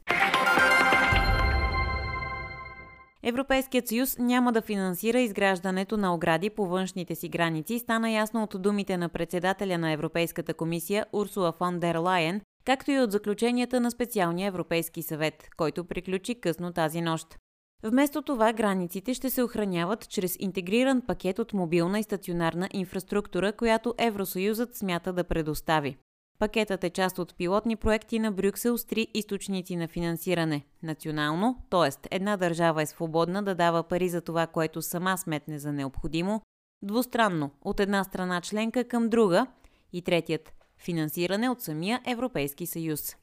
Европейският 3.22 3.88
съюз 3.88 4.18
няма 4.18 4.52
да 4.52 4.62
финансира 4.62 5.20
изграждането 5.20 5.96
на 5.96 6.14
огради 6.14 6.50
по 6.50 6.66
външните 6.66 7.14
си 7.14 7.28
граници, 7.28 7.78
стана 7.78 8.10
ясно 8.10 8.42
от 8.42 8.62
думите 8.62 8.96
на 8.96 9.08
председателя 9.08 9.78
на 9.78 9.92
Европейската 9.92 10.54
комисия 10.54 11.06
Урсула 11.12 11.52
фон 11.52 11.80
дер 11.80 11.94
Лайен, 11.94 12.40
както 12.66 12.90
и 12.90 13.00
от 13.00 13.12
заключенията 13.12 13.80
на 13.80 13.90
специалния 13.90 14.46
Европейски 14.46 15.02
съвет, 15.02 15.48
който 15.56 15.84
приключи 15.84 16.34
късно 16.34 16.72
тази 16.72 17.00
нощ. 17.00 17.38
Вместо 17.82 18.22
това 18.22 18.52
границите 18.52 19.14
ще 19.14 19.30
се 19.30 19.42
охраняват 19.42 20.08
чрез 20.08 20.36
интегриран 20.40 21.02
пакет 21.06 21.38
от 21.38 21.52
мобилна 21.52 21.98
и 21.98 22.02
стационарна 22.02 22.68
инфраструктура, 22.72 23.52
която 23.52 23.94
Евросъюзът 23.98 24.76
смята 24.76 25.12
да 25.12 25.24
предостави. 25.24 25.96
Пакетът 26.38 26.84
е 26.84 26.90
част 26.90 27.18
от 27.18 27.36
пилотни 27.36 27.76
проекти 27.76 28.18
на 28.18 28.32
Брюксел 28.32 28.78
с 28.78 28.84
три 28.84 29.06
източници 29.14 29.76
на 29.76 29.88
финансиране. 29.88 30.64
Национално, 30.82 31.62
т.е. 31.70 32.08
една 32.16 32.36
държава 32.36 32.82
е 32.82 32.86
свободна 32.86 33.42
да 33.42 33.54
дава 33.54 33.82
пари 33.82 34.08
за 34.08 34.20
това, 34.20 34.46
което 34.46 34.82
сама 34.82 35.18
сметне 35.18 35.58
за 35.58 35.72
необходимо, 35.72 36.42
двустранно, 36.82 37.50
от 37.62 37.80
една 37.80 38.04
страна 38.04 38.40
членка 38.40 38.84
към 38.84 39.08
друга 39.08 39.46
и 39.92 40.02
третият– 40.02 40.52
финансиране 40.78 41.50
от 41.50 41.60
самия 41.60 42.00
Европейски 42.06 42.66
съюз. 42.66 43.16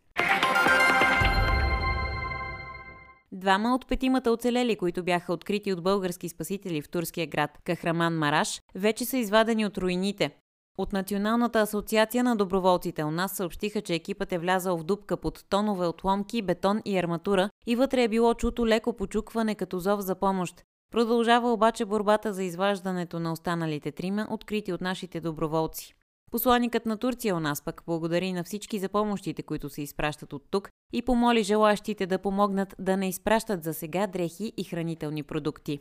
Двама 3.31 3.75
от 3.75 3.87
петимата 3.87 4.31
оцелели, 4.31 4.75
които 4.75 5.03
бяха 5.03 5.33
открити 5.33 5.73
от 5.73 5.83
български 5.83 6.29
спасители 6.29 6.81
в 6.81 6.89
турския 6.89 7.27
град 7.27 7.51
Кахраман 7.63 8.17
Мараш, 8.17 8.61
вече 8.75 9.05
са 9.05 9.17
извадени 9.17 9.65
от 9.65 9.77
руините. 9.77 10.31
От 10.77 10.93
Националната 10.93 11.59
асоциация 11.59 12.23
на 12.23 12.35
доброволците 12.35 13.03
у 13.03 13.11
нас 13.11 13.31
съобщиха, 13.31 13.81
че 13.81 13.93
екипът 13.93 14.31
е 14.31 14.37
влязал 14.37 14.77
в 14.77 14.83
дупка 14.83 15.17
под 15.17 15.45
тонове 15.49 15.87
отломки, 15.87 16.41
бетон 16.41 16.81
и 16.85 16.97
арматура 16.97 17.49
и 17.67 17.75
вътре 17.75 18.03
е 18.03 18.07
било 18.07 18.33
чуто 18.33 18.67
леко 18.67 18.93
почукване 18.93 19.55
като 19.55 19.79
зов 19.79 19.99
за 19.99 20.15
помощ. 20.15 20.63
Продължава 20.91 21.53
обаче 21.53 21.85
борбата 21.85 22.33
за 22.33 22.43
изваждането 22.43 23.19
на 23.19 23.31
останалите 23.31 23.91
трима, 23.91 24.27
открити 24.29 24.73
от 24.73 24.81
нашите 24.81 25.21
доброволци. 25.21 25.95
Посланникът 26.33 26.85
на 26.85 26.97
Турция 26.97 27.35
у 27.35 27.39
нас 27.39 27.61
пък 27.61 27.83
благодари 27.85 28.33
на 28.33 28.43
всички 28.43 28.79
за 28.79 28.89
помощите, 28.89 29.43
които 29.43 29.69
се 29.69 29.81
изпращат 29.81 30.33
от 30.33 30.43
тук 30.51 30.69
и 30.93 31.01
помоли 31.01 31.43
желащите 31.43 32.05
да 32.05 32.19
помогнат 32.19 32.75
да 32.79 32.97
не 32.97 33.09
изпращат 33.09 33.63
за 33.63 33.73
сега 33.73 34.07
дрехи 34.07 34.53
и 34.57 34.63
хранителни 34.63 35.23
продукти. 35.23 35.79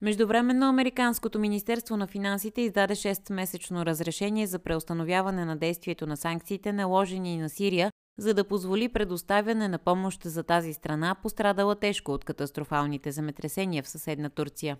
Междувременно 0.00 0.68
Американското 0.68 1.38
Министерство 1.38 1.96
на 1.96 2.06
финансите 2.06 2.60
издаде 2.60 2.94
6-месечно 2.94 3.86
разрешение 3.86 4.46
за 4.46 4.58
преустановяване 4.58 5.44
на 5.44 5.56
действието 5.56 6.06
на 6.06 6.16
санкциите, 6.16 6.72
наложени 6.72 7.38
на 7.38 7.48
Сирия, 7.48 7.90
за 8.18 8.34
да 8.34 8.48
позволи 8.48 8.88
предоставяне 8.88 9.68
на 9.68 9.78
помощ 9.78 10.24
за 10.24 10.42
тази 10.42 10.72
страна, 10.72 11.16
пострадала 11.22 11.74
тежко 11.76 12.12
от 12.12 12.24
катастрофалните 12.24 13.10
земетресения 13.10 13.82
в 13.82 13.88
съседна 13.88 14.30
Турция. 14.30 14.76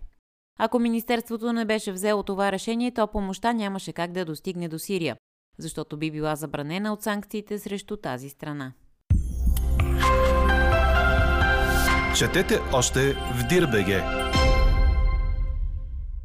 Ако 0.58 0.78
Министерството 0.78 1.52
не 1.52 1.64
беше 1.64 1.92
взело 1.92 2.22
това 2.22 2.52
решение, 2.52 2.90
то 2.90 3.06
помощта 3.06 3.52
нямаше 3.52 3.92
как 3.92 4.12
да 4.12 4.24
достигне 4.24 4.68
до 4.68 4.78
Сирия, 4.78 5.16
защото 5.58 5.96
би 5.96 6.10
била 6.10 6.36
забранена 6.36 6.92
от 6.92 7.02
санкциите 7.02 7.58
срещу 7.58 7.96
тази 7.96 8.28
страна. 8.28 8.72
Четете 12.16 12.58
още 12.72 13.12
в 13.12 13.46
Дирбеге! 13.48 14.02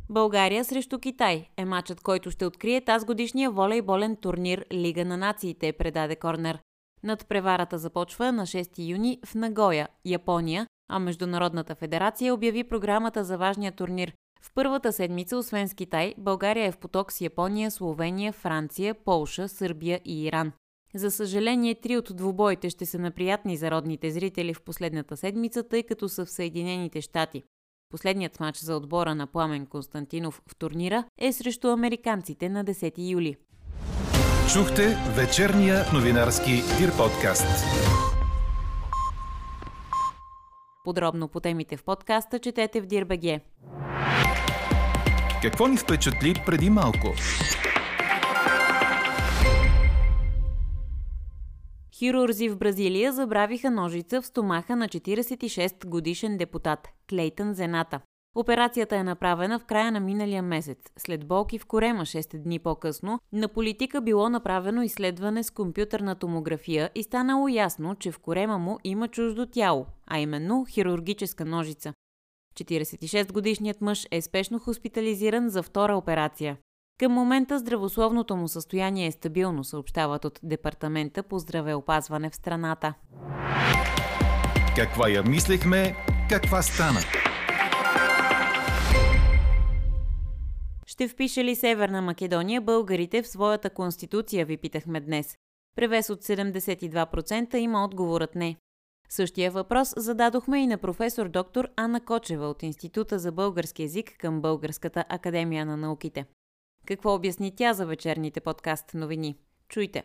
България 0.09 0.65
срещу 0.65 0.99
Китай 0.99 1.49
е 1.57 1.65
матчът, 1.65 2.01
който 2.01 2.31
ще 2.31 2.45
открие 2.45 2.85
тази 2.85 3.05
годишния 3.05 3.51
волейболен 3.51 4.15
турнир 4.15 4.65
Лига 4.73 5.05
на 5.05 5.17
нациите, 5.17 5.73
предаде 5.73 6.15
Корнер. 6.15 6.59
Над 7.03 7.27
преварата 7.27 7.77
започва 7.77 8.31
на 8.31 8.45
6 8.45 8.89
юни 8.91 9.19
в 9.25 9.35
Нагоя, 9.35 9.87
Япония, 10.05 10.67
а 10.89 10.99
Международната 10.99 11.75
федерация 11.75 12.33
обяви 12.33 12.63
програмата 12.63 13.23
за 13.23 13.37
важния 13.37 13.71
турнир. 13.71 14.13
В 14.41 14.51
първата 14.53 14.93
седмица, 14.93 15.37
освен 15.37 15.69
с 15.69 15.73
Китай, 15.73 16.13
България 16.17 16.67
е 16.67 16.71
в 16.71 16.77
поток 16.77 17.11
с 17.11 17.21
Япония, 17.21 17.71
Словения, 17.71 18.33
Франция, 18.33 18.95
Полша, 18.95 19.47
Сърбия 19.47 19.99
и 20.05 20.25
Иран. 20.25 20.51
За 20.95 21.11
съжаление, 21.11 21.75
три 21.75 21.97
от 21.97 22.09
двубоите 22.13 22.69
ще 22.69 22.85
са 22.85 22.99
наприятни 22.99 23.57
за 23.57 23.71
родните 23.71 24.11
зрители 24.11 24.53
в 24.53 24.61
последната 24.61 25.17
седмица, 25.17 25.63
тъй 25.63 25.83
като 25.83 26.09
са 26.09 26.25
в 26.25 26.31
Съединените 26.31 27.01
щати. 27.01 27.43
Последният 27.89 28.39
матч 28.39 28.57
за 28.57 28.75
отбора 28.75 29.15
на 29.15 29.27
Пламен 29.27 29.65
Константинов 29.65 30.41
в 30.47 30.55
турнира 30.55 31.03
е 31.17 31.33
срещу 31.33 31.67
американците 31.67 32.49
на 32.49 32.65
10 32.65 33.11
юли. 33.11 33.35
Чухте 34.53 34.97
вечерния 35.15 35.85
новинарски 35.93 36.51
Дир 36.77 36.97
подкаст. 36.97 37.45
Подробно 40.87 41.27
по 41.27 41.39
темите 41.39 41.77
в 41.77 41.83
подкаста 41.83 42.39
четете 42.39 42.81
в 42.81 42.85
Дирбеге. 42.85 43.41
Какво 45.41 45.67
ни 45.67 45.77
впечатли 45.77 46.33
преди 46.45 46.69
малко? 46.69 47.13
Хирурзи 51.97 52.49
в 52.49 52.57
Бразилия 52.57 53.13
забравиха 53.13 53.71
ножица 53.71 54.21
в 54.21 54.25
стомаха 54.25 54.75
на 54.75 54.87
46 54.87 55.87
годишен 55.87 56.37
депутат 56.37 56.87
Клейтън 57.09 57.53
Зената. 57.53 58.01
Операцията 58.39 58.95
е 58.95 59.03
направена 59.03 59.59
в 59.59 59.65
края 59.65 59.91
на 59.91 59.99
миналия 59.99 60.43
месец. 60.43 60.77
След 60.97 61.27
болки 61.27 61.59
в 61.59 61.65
корема 61.65 62.01
6 62.01 62.37
дни 62.37 62.59
по-късно, 62.59 63.19
на 63.33 63.47
политика 63.47 64.01
било 64.01 64.29
направено 64.29 64.81
изследване 64.81 65.43
с 65.43 65.51
компютърна 65.51 66.15
томография 66.15 66.89
и 66.95 67.03
станало 67.03 67.47
ясно, 67.47 67.95
че 67.95 68.11
в 68.11 68.19
корема 68.19 68.57
му 68.57 68.77
има 68.83 69.07
чуждо 69.07 69.45
тяло, 69.45 69.85
а 70.07 70.19
именно 70.19 70.65
хирургическа 70.69 71.45
ножица. 71.45 71.93
46-годишният 72.55 73.81
мъж 73.81 74.07
е 74.11 74.21
спешно 74.21 74.59
хоспитализиран 74.59 75.49
за 75.49 75.63
втора 75.63 75.97
операция. 75.97 76.57
Към 76.99 77.11
момента 77.11 77.59
здравословното 77.59 78.35
му 78.35 78.47
състояние 78.47 79.07
е 79.07 79.11
стабилно, 79.11 79.63
съобщават 79.63 80.25
от 80.25 80.39
Департамента 80.43 81.23
по 81.23 81.39
здравеопазване 81.39 82.29
в 82.29 82.35
страната. 82.35 82.93
Каква 84.75 85.09
я 85.09 85.23
мислехме, 85.23 85.95
каква 86.29 86.61
стана? 86.61 87.26
Ще 90.97 91.07
впише 91.07 91.43
ли 91.43 91.55
Северна 91.55 92.01
Македония 92.01 92.61
българите 92.61 93.21
в 93.21 93.27
своята 93.27 93.69
конституция, 93.69 94.45
ви 94.45 94.57
питахме 94.57 94.99
днес. 94.99 95.37
Превес 95.75 96.09
от 96.09 96.23
72% 96.23 97.55
има 97.55 97.85
отговорът 97.85 98.35
не. 98.35 98.55
Същия 99.09 99.51
въпрос 99.51 99.93
зададохме 99.97 100.63
и 100.63 100.67
на 100.67 100.77
професор 100.77 101.29
доктор 101.29 101.69
Анна 101.75 102.01
Кочева 102.01 102.47
от 102.47 102.63
Института 102.63 103.19
за 103.19 103.31
български 103.31 103.81
язик 103.81 104.15
към 104.17 104.41
Българската 104.41 105.05
академия 105.09 105.65
на 105.65 105.77
науките. 105.77 106.25
Какво 106.85 107.13
обясни 107.13 107.55
тя 107.55 107.73
за 107.73 107.85
вечерните 107.85 108.39
подкаст 108.39 108.93
новини? 108.93 109.37
Чуйте! 109.69 110.03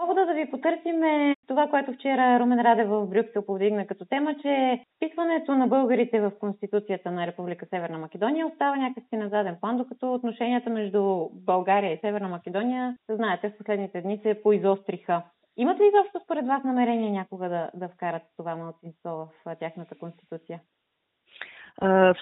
Повода 0.00 0.26
да 0.26 0.34
ви 0.34 0.50
потърсим 0.50 1.02
е 1.02 1.36
това, 1.46 1.68
което 1.70 1.92
вчера 1.92 2.40
Румен 2.40 2.60
Радев 2.60 2.88
в 2.88 3.06
Брюксел 3.06 3.46
повдигна 3.46 3.86
като 3.86 4.04
тема, 4.04 4.34
че 4.42 4.84
вписването 4.96 5.54
на 5.54 5.66
българите 5.66 6.20
в 6.20 6.32
Конституцията 6.40 7.10
на 7.10 7.26
Република 7.26 7.66
Северна 7.66 7.98
Македония 7.98 8.46
остава 8.46 8.76
някакси 8.76 9.16
на 9.16 9.28
заден 9.28 9.56
план, 9.60 9.76
докато 9.76 10.14
отношенията 10.14 10.70
между 10.70 11.28
България 11.32 11.92
и 11.92 11.98
Северна 11.98 12.28
Македония, 12.28 12.96
знаете, 13.10 13.50
в 13.50 13.58
последните 13.58 14.00
дни 14.00 14.18
се 14.22 14.42
поизостриха. 14.42 15.22
Имат 15.56 15.80
ли 15.80 15.84
изобщо 15.86 16.20
според 16.24 16.46
вас 16.46 16.64
намерение 16.64 17.10
някога 17.10 17.48
да, 17.48 17.70
да 17.74 17.88
вкарат 17.88 18.22
това 18.36 18.56
малцинство 18.56 19.10
в 19.46 19.56
тяхната 19.60 19.94
конституция? 19.94 20.60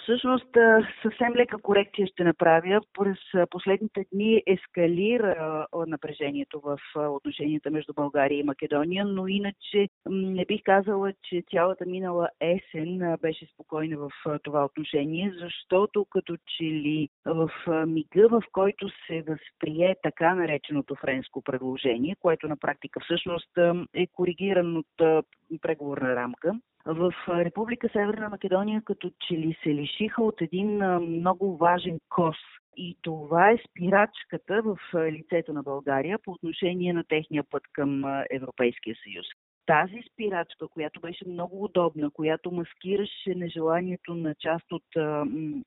Всъщност, 0.02 0.48
съвсем 1.02 1.34
лека 1.34 1.58
корекция 1.58 2.06
ще 2.06 2.24
направя. 2.24 2.80
През 2.98 3.48
последните 3.50 4.04
дни 4.12 4.42
ескалира 4.46 5.66
напрежението 5.86 6.60
в 6.60 6.78
отношенията 6.96 7.70
между 7.70 7.94
България 7.94 8.38
и 8.38 8.42
Македония, 8.42 9.04
но 9.04 9.28
иначе 9.28 9.88
не 10.10 10.44
бих 10.44 10.62
казала, 10.64 11.12
че 11.22 11.42
цялата 11.50 11.86
минала 11.86 12.28
есен 12.40 13.16
беше 13.22 13.46
спокойна 13.46 13.98
в 13.98 14.10
това 14.42 14.64
отношение, 14.64 15.32
защото 15.40 16.04
като 16.04 16.36
че 16.36 16.64
ли 16.64 17.08
в 17.24 17.50
мига, 17.86 18.28
в 18.28 18.42
който 18.52 18.88
се 19.06 19.22
възприе 19.22 19.96
така 20.02 20.34
нареченото 20.34 20.94
френско 20.94 21.42
предложение, 21.42 22.16
което 22.20 22.48
на 22.48 22.56
практика 22.56 23.00
всъщност 23.00 23.58
е 23.94 24.06
коригиран 24.06 24.76
от 24.76 25.24
преговорна 25.62 26.16
рамка, 26.16 26.52
в 26.86 27.12
Република 27.28 27.88
Северна 27.92 28.28
Македония 28.28 28.82
като 28.84 29.10
че 29.20 29.34
ли 29.34 29.56
се 29.62 29.74
лишиха 29.74 30.22
от 30.22 30.40
един 30.40 30.76
много 31.00 31.56
важен 31.56 31.98
кос. 32.08 32.36
И 32.76 32.96
това 33.02 33.50
е 33.50 33.58
спирачката 33.70 34.62
в 34.62 34.78
лицето 34.94 35.52
на 35.52 35.62
България 35.62 36.18
по 36.24 36.32
отношение 36.32 36.92
на 36.92 37.04
техния 37.04 37.44
път 37.50 37.62
към 37.72 38.04
Европейския 38.30 38.96
съюз 39.04 39.26
тази 39.66 40.02
спирачка, 40.12 40.68
която 40.68 41.00
беше 41.00 41.28
много 41.28 41.64
удобна, 41.64 42.10
която 42.10 42.50
маскираше 42.50 43.34
нежеланието 43.36 44.14
на 44.14 44.34
част 44.34 44.72
от 44.72 44.82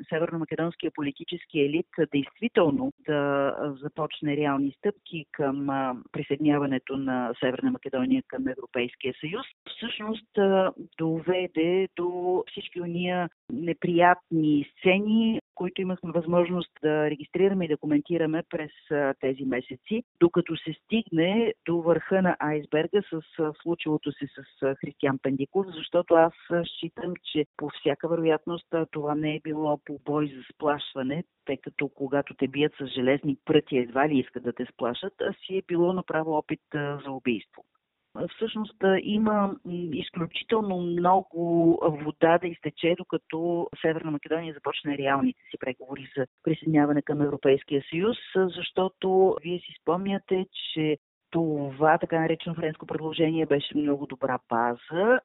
северно-македонския 0.10 0.92
политически 0.96 1.60
елит 1.60 1.88
действително 2.14 2.94
да 3.06 3.54
започне 3.82 4.38
реални 4.38 4.72
стъпки 4.78 5.26
към 5.32 5.68
присъединяването 6.12 6.98
на 6.98 7.34
Северна 7.40 7.72
Македония 7.72 8.24
към 8.28 8.48
Европейския 8.48 9.14
съюз, 9.20 9.46
всъщност 9.76 10.28
доведе 10.98 11.88
до 11.96 12.44
всички 12.48 12.82
уния 12.82 13.30
неприятни 13.54 14.66
сцени, 14.72 15.42
които 15.60 15.82
имахме 15.82 16.12
възможност 16.12 16.72
да 16.82 17.10
регистрираме 17.10 17.66
и 17.66 17.68
да 17.68 17.78
коментираме 17.78 18.44
през 18.50 18.72
тези 19.20 19.46
месеци, 19.46 20.04
докато 20.20 20.58
се 20.58 20.74
стигне 20.74 21.54
до 21.66 21.82
върха 21.82 22.22
на 22.22 22.36
айсберга 22.40 23.02
с 23.02 23.22
случилото 23.62 24.12
се 24.12 24.28
с 24.28 24.76
Християн 24.76 25.20
Пендиков, 25.24 25.66
защото 25.76 26.14
аз 26.14 26.34
считам, 26.66 27.14
че 27.24 27.46
по 27.58 27.70
всяка 27.70 28.08
вероятност 28.08 28.68
това 28.92 29.16
не 29.16 29.36
е 29.36 29.42
било 29.44 29.78
по 29.86 30.00
бой 30.06 30.28
за 30.28 30.44
сплашване, 30.54 31.24
тъй 31.46 31.58
като 31.58 31.90
когато 31.90 32.34
те 32.34 32.48
бият 32.48 32.74
с 32.82 32.88
железни 32.88 33.38
пръти 33.46 33.78
едва 33.78 34.10
ли 34.10 34.20
искат 34.20 34.44
да 34.44 34.54
те 34.54 34.66
сплашат, 34.66 35.14
а 35.22 35.34
си 35.34 35.58
е 35.58 35.64
било 35.68 35.94
направо 35.94 36.32
опит 36.32 36.62
за 36.74 37.12
убийство 37.12 37.64
всъщност 38.36 38.84
има 39.04 39.56
изключително 39.94 40.78
много 40.82 41.80
вода 41.82 42.38
да 42.38 42.48
изтече, 42.48 42.96
докато 42.98 43.70
Северна 43.82 44.12
Македония 44.12 44.54
започне 44.54 44.98
реалните 44.98 45.40
си 45.52 45.58
преговори 45.60 46.12
за 46.18 46.26
присъединяване 46.44 47.02
към 47.02 47.22
Европейския 47.22 47.84
съюз, 47.90 48.18
защото 48.36 49.36
вие 49.44 49.60
си 49.60 49.74
спомняте, 49.82 50.46
че 50.74 50.98
това 51.32 51.98
така 51.98 52.20
наречено 52.20 52.56
френско 52.56 52.86
предложение 52.86 53.46
беше 53.46 53.78
много 53.78 54.06
добра 54.06 54.40
база 54.50 55.20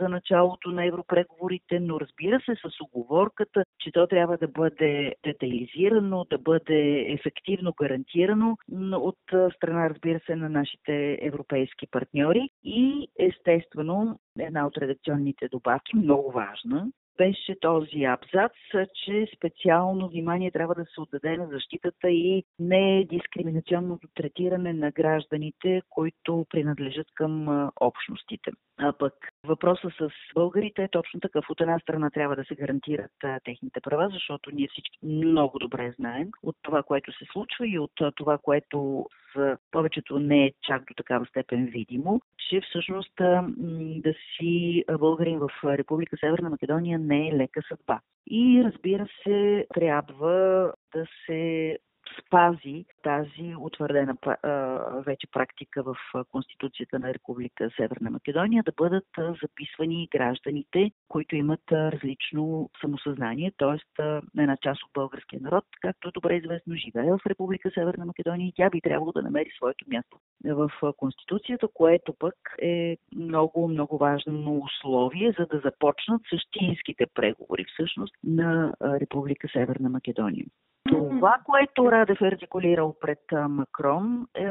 за 0.00 0.08
началото 0.08 0.70
на 0.70 0.86
европреговорите, 0.86 1.80
но 1.80 2.00
разбира 2.00 2.40
се 2.40 2.54
с 2.54 2.80
оговорката, 2.80 3.64
че 3.78 3.92
то 3.92 4.06
трябва 4.06 4.38
да 4.38 4.48
бъде 4.48 5.14
детайлизирано, 5.24 6.26
да 6.30 6.38
бъде 6.38 7.04
ефективно 7.08 7.74
гарантирано 7.80 8.56
от 8.92 9.18
страна, 9.56 9.90
разбира 9.90 10.20
се, 10.26 10.36
на 10.36 10.48
нашите 10.48 11.18
европейски 11.20 11.86
партньори. 11.86 12.50
И 12.64 13.08
естествено 13.18 14.18
една 14.38 14.66
от 14.66 14.78
редакционните 14.78 15.48
добавки, 15.48 15.96
много 15.96 16.30
важна, 16.30 16.88
беше 17.20 17.60
този 17.60 18.04
абзац, 18.04 18.52
че 19.04 19.26
специално 19.36 20.08
внимание 20.08 20.50
трябва 20.50 20.74
да 20.74 20.84
се 20.84 21.00
отдаде 21.00 21.36
на 21.36 21.46
защитата 21.46 22.10
и 22.10 22.44
не 22.58 23.06
дискриминационното 23.10 24.08
третиране 24.14 24.72
на 24.72 24.90
гражданите, 24.90 25.82
които 25.90 26.46
принадлежат 26.50 27.06
към 27.14 27.70
общностите. 27.80 28.50
А 28.78 28.92
пък 28.92 29.14
въпроса 29.46 29.90
с 29.98 30.10
българите 30.34 30.82
е 30.82 30.88
точно 30.88 31.20
такъв. 31.20 31.50
От 31.50 31.60
една 31.60 31.78
страна 31.78 32.10
трябва 32.10 32.36
да 32.36 32.44
се 32.44 32.54
гарантират 32.54 33.10
а, 33.24 33.40
техните 33.44 33.80
права, 33.80 34.08
защото 34.12 34.50
ние 34.50 34.68
всички 34.68 34.98
много 35.02 35.58
добре 35.58 35.92
знаем 35.96 36.28
от 36.42 36.56
това, 36.62 36.82
което 36.82 37.12
се 37.12 37.24
случва 37.32 37.68
и 37.68 37.78
от 37.78 37.92
това, 38.16 38.38
което 38.38 39.06
за 39.36 39.58
повечето 39.70 40.18
не 40.18 40.46
е 40.46 40.52
чак 40.62 40.84
до 40.84 40.94
такава 40.94 41.26
степен 41.26 41.66
видимо, 41.66 42.20
че 42.48 42.60
всъщност 42.60 43.12
да 44.02 44.14
си 44.36 44.84
българин 44.98 45.38
в 45.38 45.48
Република 45.64 46.16
Северна 46.20 46.50
Македония 46.50 46.98
не 46.98 47.28
е 47.28 47.36
лека 47.36 47.62
съдба. 47.68 48.00
И 48.30 48.62
разбира 48.64 49.06
се, 49.24 49.66
трябва 49.74 50.72
да 50.94 51.06
се 51.26 51.78
спази 52.18 52.84
тази 53.02 53.54
утвърдена 53.58 54.16
вече 55.06 55.26
практика 55.32 55.82
в 55.82 55.96
Конституцията 56.30 56.98
на 56.98 57.14
Република 57.14 57.70
Северна 57.76 58.10
Македония 58.10 58.62
да 58.62 58.72
бъдат 58.76 59.06
записвани 59.42 60.08
гражданите, 60.12 60.90
които 61.08 61.36
имат 61.36 61.72
различно 61.72 62.70
самосъзнание, 62.80 63.52
т.е. 63.58 64.02
една 64.38 64.56
част 64.56 64.82
от 64.82 64.90
българския 64.94 65.40
народ, 65.42 65.64
както 65.80 66.08
е 66.08 66.12
добре 66.14 66.36
известно, 66.36 66.74
живее 66.74 67.10
в 67.10 67.20
Република 67.26 67.70
Северна 67.70 68.06
Македония 68.06 68.48
и 68.48 68.52
тя 68.56 68.70
би 68.70 68.80
трябвало 68.80 69.12
да 69.12 69.22
намери 69.22 69.50
своето 69.56 69.84
място 69.88 70.18
в 70.44 70.70
Конституцията, 70.96 71.68
което 71.74 72.14
пък 72.18 72.34
е 72.62 72.96
много, 73.16 73.68
много 73.68 73.98
важно 73.98 74.62
условие, 74.64 75.34
за 75.38 75.46
да 75.46 75.60
започнат 75.64 76.22
същинските 76.30 77.06
преговори 77.14 77.64
всъщност 77.64 78.14
на 78.24 78.72
Република 78.82 79.48
Северна 79.52 79.88
Македония. 79.88 80.46
Това, 80.88 81.38
което 81.44 81.92
Радев 81.92 82.20
е 82.20 82.26
артикулирал 82.26 82.96
пред 83.00 83.20
Макрон, 83.48 84.26
е, 84.34 84.48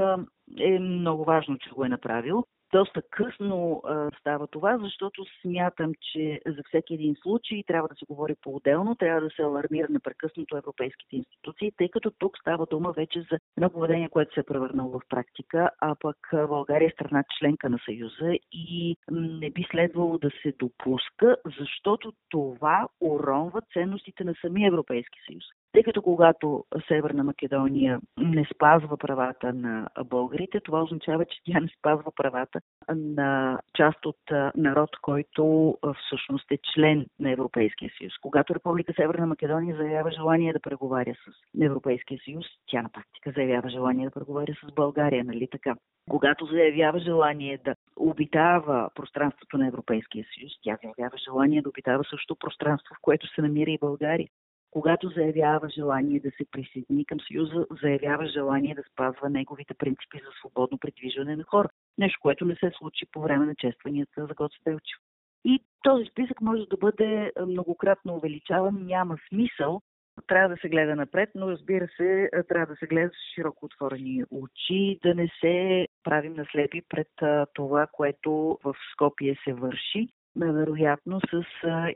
е 0.59 0.79
много 0.79 1.23
важно, 1.23 1.57
че 1.57 1.69
го 1.69 1.85
е 1.85 1.89
направил 1.89 2.43
доста 2.73 3.01
късно 3.11 3.81
а, 3.85 4.09
става 4.19 4.47
това, 4.47 4.77
защото 4.77 5.25
смятам, 5.41 5.91
че 6.01 6.41
за 6.45 6.63
всеки 6.67 6.93
един 6.93 7.15
случай 7.15 7.63
трябва 7.67 7.87
да 7.87 7.95
се 7.95 8.05
говори 8.09 8.35
по-отделно, 8.41 8.95
трябва 8.95 9.21
да 9.21 9.29
се 9.29 9.41
алармира 9.41 9.87
непрекъснато 9.89 10.57
европейските 10.57 11.15
институции, 11.15 11.71
тъй 11.77 11.89
като 11.89 12.11
тук 12.11 12.37
става 12.37 12.65
дума 12.65 12.91
вече 12.91 13.21
за 13.31 13.39
едно 13.57 13.69
поведение, 13.69 14.09
което 14.09 14.33
се 14.33 14.39
е 14.39 14.43
превърнало 14.43 14.91
в 14.91 15.01
практика, 15.09 15.69
а 15.81 15.95
пък 15.99 16.17
България 16.33 16.87
е 16.87 16.91
страна 16.91 17.23
членка 17.39 17.69
на 17.69 17.79
Съюза 17.85 18.33
и 18.51 18.95
не 19.11 19.49
би 19.49 19.65
следвало 19.71 20.17
да 20.17 20.29
се 20.41 20.53
допуска, 20.59 21.37
защото 21.59 22.13
това 22.29 22.87
уронва 23.01 23.61
ценностите 23.73 24.23
на 24.23 24.33
самия 24.41 24.67
Европейски 24.67 25.19
съюз. 25.27 25.43
Тъй 25.71 25.83
като 25.83 26.01
когато 26.01 26.65
Северна 26.87 27.23
Македония 27.23 27.99
не 28.17 28.45
спазва 28.55 28.97
правата 28.97 29.53
на 29.53 29.87
българите, 30.05 30.59
това 30.59 30.83
означава, 30.83 31.25
че 31.25 31.41
тя 31.45 31.59
не 31.59 31.67
спазва 31.79 32.11
правата 32.15 32.59
на 32.95 33.59
част 33.77 34.05
от 34.05 34.19
народ, 34.55 34.89
който 35.01 35.75
всъщност 36.05 36.51
е 36.51 36.57
член 36.73 37.05
на 37.19 37.31
Европейския 37.31 37.91
съюз. 37.97 38.13
Когато 38.21 38.55
Република 38.55 38.93
Северна 38.95 39.27
Македония 39.27 39.75
заявява 39.75 40.11
желание 40.11 40.53
да 40.53 40.59
преговаря 40.59 41.13
с 41.13 41.61
Европейския 41.61 42.19
съюз, 42.25 42.45
тя 42.67 42.81
на 42.81 42.89
практика 42.89 43.31
заявява 43.35 43.69
желание 43.69 44.05
да 44.05 44.11
преговаря 44.11 44.53
с 44.63 44.73
България, 44.73 45.23
нали 45.23 45.47
така? 45.51 45.75
Когато 46.09 46.45
заявява 46.45 46.99
желание 46.99 47.59
да 47.65 47.75
обитава 47.95 48.89
пространството 48.95 49.57
на 49.57 49.67
Европейския 49.67 50.25
съюз, 50.35 50.51
тя 50.63 50.77
заявява 50.83 51.17
желание 51.17 51.61
да 51.61 51.69
обитава 51.69 52.03
също 52.03 52.35
пространство, 52.35 52.95
в 52.95 53.01
което 53.01 53.27
се 53.27 53.41
намира 53.41 53.71
и 53.71 53.77
България 53.81 54.27
когато 54.71 55.09
заявява 55.09 55.69
желание 55.69 56.19
да 56.19 56.31
се 56.31 56.45
присъедини 56.51 57.05
към 57.05 57.19
Съюза, 57.19 57.65
заявява 57.81 58.25
желание 58.25 58.75
да 58.75 58.83
спазва 58.91 59.29
неговите 59.29 59.73
принципи 59.73 60.17
за 60.17 60.31
свободно 60.39 60.77
придвижване 60.77 61.35
на 61.35 61.43
хора. 61.43 61.69
Нещо, 61.97 62.19
което 62.21 62.45
не 62.45 62.55
се 62.55 62.71
случи 62.77 63.05
по 63.11 63.21
време 63.21 63.45
на 63.45 63.55
честванията 63.55 64.25
за 64.25 64.33
Гоце 64.33 64.57
Делчев. 64.65 64.99
И 65.45 65.59
този 65.83 66.05
списък 66.05 66.41
може 66.41 66.65
да 66.69 66.77
бъде 66.77 67.31
многократно 67.47 68.15
увеличаван. 68.15 68.85
Няма 68.85 69.17
смисъл 69.29 69.81
трябва 70.27 70.49
да 70.49 70.61
се 70.61 70.69
гледа 70.69 70.95
напред, 70.95 71.29
но 71.35 71.49
разбира 71.51 71.87
се, 71.97 72.29
трябва 72.47 72.73
да 72.73 72.75
се 72.75 72.87
гледа 72.87 73.09
с 73.09 73.33
широко 73.35 73.65
отворени 73.65 74.23
очи, 74.31 74.99
да 75.03 75.15
не 75.15 75.29
се 75.39 75.87
правим 76.03 76.33
наслепи 76.33 76.81
пред 76.89 77.07
това, 77.53 77.87
което 77.87 78.57
в 78.63 78.75
Скопие 78.93 79.35
се 79.43 79.53
върши. 79.53 80.07
Вероятно 80.35 81.21
с 81.31 81.43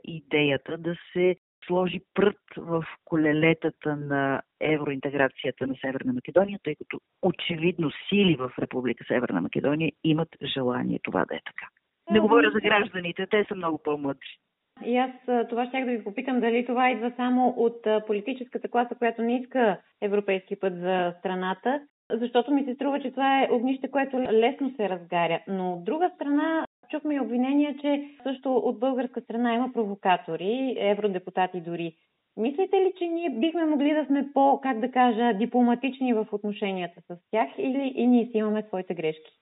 идеята 0.04 0.78
да 0.78 0.96
се 1.12 1.36
сложи 1.66 2.00
прът 2.14 2.40
в 2.56 2.84
колелетата 3.04 3.96
на 3.96 4.42
евроинтеграцията 4.60 5.66
на 5.66 5.74
Северна 5.80 6.12
Македония, 6.12 6.58
тъй 6.62 6.74
като 6.74 7.00
очевидно 7.22 7.90
сили 8.08 8.36
в 8.36 8.52
Република 8.58 9.04
Северна 9.08 9.40
Македония 9.40 9.92
имат 10.04 10.28
желание 10.54 10.98
това 11.02 11.24
да 11.24 11.34
е 11.34 11.40
така. 11.44 11.66
Не 12.10 12.20
говоря 12.20 12.50
за 12.50 12.60
гражданите, 12.60 13.26
те 13.26 13.44
са 13.48 13.54
много 13.54 13.78
по-мъдри. 13.84 14.38
И 14.84 14.96
аз 14.96 15.10
това 15.48 15.66
щях 15.66 15.84
да 15.84 15.90
ви 15.90 16.04
попитам 16.04 16.40
дали 16.40 16.66
това 16.66 16.90
идва 16.90 17.12
само 17.16 17.48
от 17.48 18.06
политическата 18.06 18.68
класа, 18.68 18.94
която 18.94 19.22
не 19.22 19.36
иска 19.36 19.80
европейски 20.02 20.56
път 20.56 20.74
за 20.74 21.14
страната, 21.18 21.80
защото 22.10 22.54
ми 22.54 22.64
се 22.64 22.74
струва, 22.74 23.00
че 23.00 23.10
това 23.10 23.42
е 23.42 23.48
огнище, 23.50 23.90
което 23.90 24.16
лесно 24.16 24.74
се 24.76 24.88
разгаря. 24.88 25.40
Но 25.48 25.72
от 25.72 25.84
друга 25.84 26.10
страна, 26.14 26.64
чухме 26.90 27.14
и 27.14 27.20
обвинения, 27.20 27.76
че 27.80 28.10
също 28.22 28.56
от 28.56 28.78
българска 28.78 29.20
страна 29.20 29.54
има 29.54 29.72
провокатори, 29.72 30.76
евродепутати 30.78 31.60
дори. 31.60 31.96
Мислите 32.36 32.76
ли, 32.76 32.92
че 32.98 33.06
ние 33.06 33.30
бихме 33.30 33.64
могли 33.64 33.94
да 33.94 34.04
сме 34.04 34.28
по, 34.34 34.60
как 34.62 34.80
да 34.80 34.90
кажа, 34.90 35.34
дипломатични 35.34 36.14
в 36.14 36.26
отношенията 36.32 37.00
с 37.00 37.16
тях 37.30 37.48
или 37.58 37.92
и 37.94 38.06
ние 38.06 38.26
си 38.26 38.38
имаме 38.38 38.62
своите 38.62 38.94
грешки? 38.94 39.32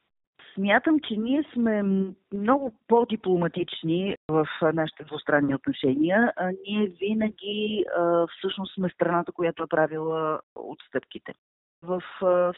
Смятам, 0.54 1.00
че 1.08 1.16
ние 1.16 1.42
сме 1.52 1.82
много 2.32 2.72
по-дипломатични 2.88 4.16
в 4.28 4.46
нашите 4.74 5.04
двустранни 5.04 5.54
отношения. 5.54 6.32
Ние 6.68 6.86
винаги 6.86 7.84
всъщност 8.38 8.74
сме 8.74 8.88
страната, 8.88 9.32
която 9.32 9.62
е 9.62 9.66
правила 9.66 10.40
отстъпките. 10.54 11.32
В 11.82 12.02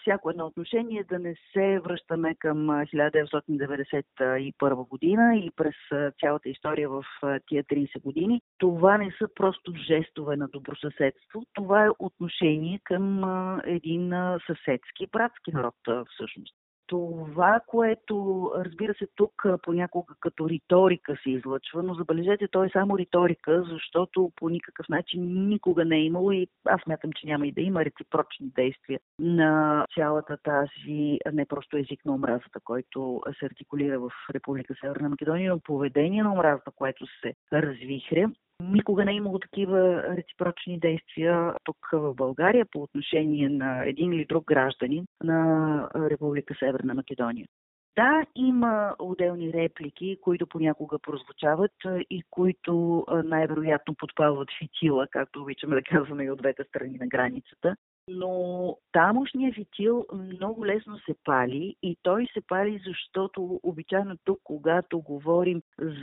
всяко 0.01 0.31
едно 0.31 0.47
отношение 0.47 1.05
да 1.05 1.19
не 1.19 1.35
се 1.53 1.81
връщаме 1.85 2.35
към 2.35 2.57
1991 2.57 4.89
година 4.89 5.37
и 5.37 5.51
през 5.57 5.75
цялата 6.21 6.49
история 6.49 6.89
в 6.89 7.05
тия 7.47 7.65
30 7.65 8.03
години. 8.03 8.43
Това 8.59 8.99
не 8.99 9.11
са 9.19 9.29
просто 9.35 9.73
жестове 9.87 10.37
на 10.37 10.49
добросъседство, 10.49 11.43
това 11.55 11.85
е 11.85 11.91
отношение 11.99 12.81
към 12.85 13.25
един 13.65 14.13
съседски, 14.47 15.07
братски 15.13 15.53
народ 15.53 15.75
всъщност 16.15 16.55
това, 16.87 17.61
което, 17.67 18.51
разбира 18.57 18.95
се, 18.95 19.07
тук 19.15 19.33
понякога 19.63 20.15
като 20.21 20.49
риторика 20.49 21.17
се 21.23 21.31
излъчва, 21.31 21.83
но 21.83 21.95
забележете, 21.95 22.49
то 22.49 22.65
е 22.65 22.71
само 22.73 22.99
риторика, 22.99 23.65
защото 23.73 24.33
по 24.37 24.49
никакъв 24.49 24.89
начин 24.89 25.49
никога 25.49 25.85
не 25.85 25.97
е 25.97 26.05
имало 26.05 26.33
и 26.33 26.47
аз 26.65 26.81
мятам, 26.87 27.13
че 27.13 27.27
няма 27.27 27.47
и 27.47 27.53
да 27.53 27.61
има 27.61 27.85
реципрочни 27.85 28.47
действия 28.55 29.01
на 29.19 29.85
цялата 29.95 30.37
тази, 30.43 31.19
не 31.33 31.47
просто 31.47 31.77
език 31.77 32.05
на 32.05 32.15
омразата, 32.15 32.61
който 32.65 33.23
се 33.39 33.47
артикулира 33.47 34.01
в 34.01 34.11
Република 34.35 34.75
Северна 34.81 35.09
Македония, 35.09 35.53
но 35.53 35.61
поведение 35.61 36.23
на 36.23 36.33
омразата, 36.33 36.71
което 36.77 37.07
се 37.07 37.35
развихря. 37.53 38.31
Никога 38.63 39.05
не 39.05 39.13
е 39.13 39.15
имало 39.15 39.39
такива 39.39 40.03
реципрочни 40.17 40.79
действия 40.79 41.55
тук 41.65 41.77
в 41.93 42.15
България 42.15 42.67
по 42.73 42.83
отношение 42.83 43.49
на 43.49 43.85
един 43.85 44.13
или 44.13 44.25
друг 44.25 44.45
гражданин 44.45 45.05
на 45.23 45.89
Република 45.97 46.55
Северна 46.59 46.95
Македония. 46.95 47.47
Да, 47.97 48.27
има 48.37 48.95
отделни 48.99 49.53
реплики, 49.53 50.19
които 50.21 50.47
понякога 50.47 50.99
прозвучават 50.99 51.73
и 52.11 52.23
които 52.31 53.05
най-вероятно 53.25 53.95
подпалват 53.95 54.49
фитила, 54.59 55.07
както 55.11 55.43
обичаме 55.43 55.75
да 55.75 55.83
казваме 55.83 56.25
и 56.25 56.31
от 56.31 56.39
двете 56.39 56.65
страни 56.65 56.99
на 56.99 57.07
границата. 57.07 57.77
Но 58.09 58.77
тамошният 58.93 59.55
фитил 59.55 60.07
много 60.13 60.67
лесно 60.67 60.99
се 60.99 61.15
пали 61.25 61.77
и 61.83 61.97
той 62.03 62.27
се 62.33 62.41
пали, 62.49 62.83
защото 62.87 63.61
обичайно 63.63 64.17
тук, 64.25 64.39
когато 64.45 65.01
говорим 65.01 65.63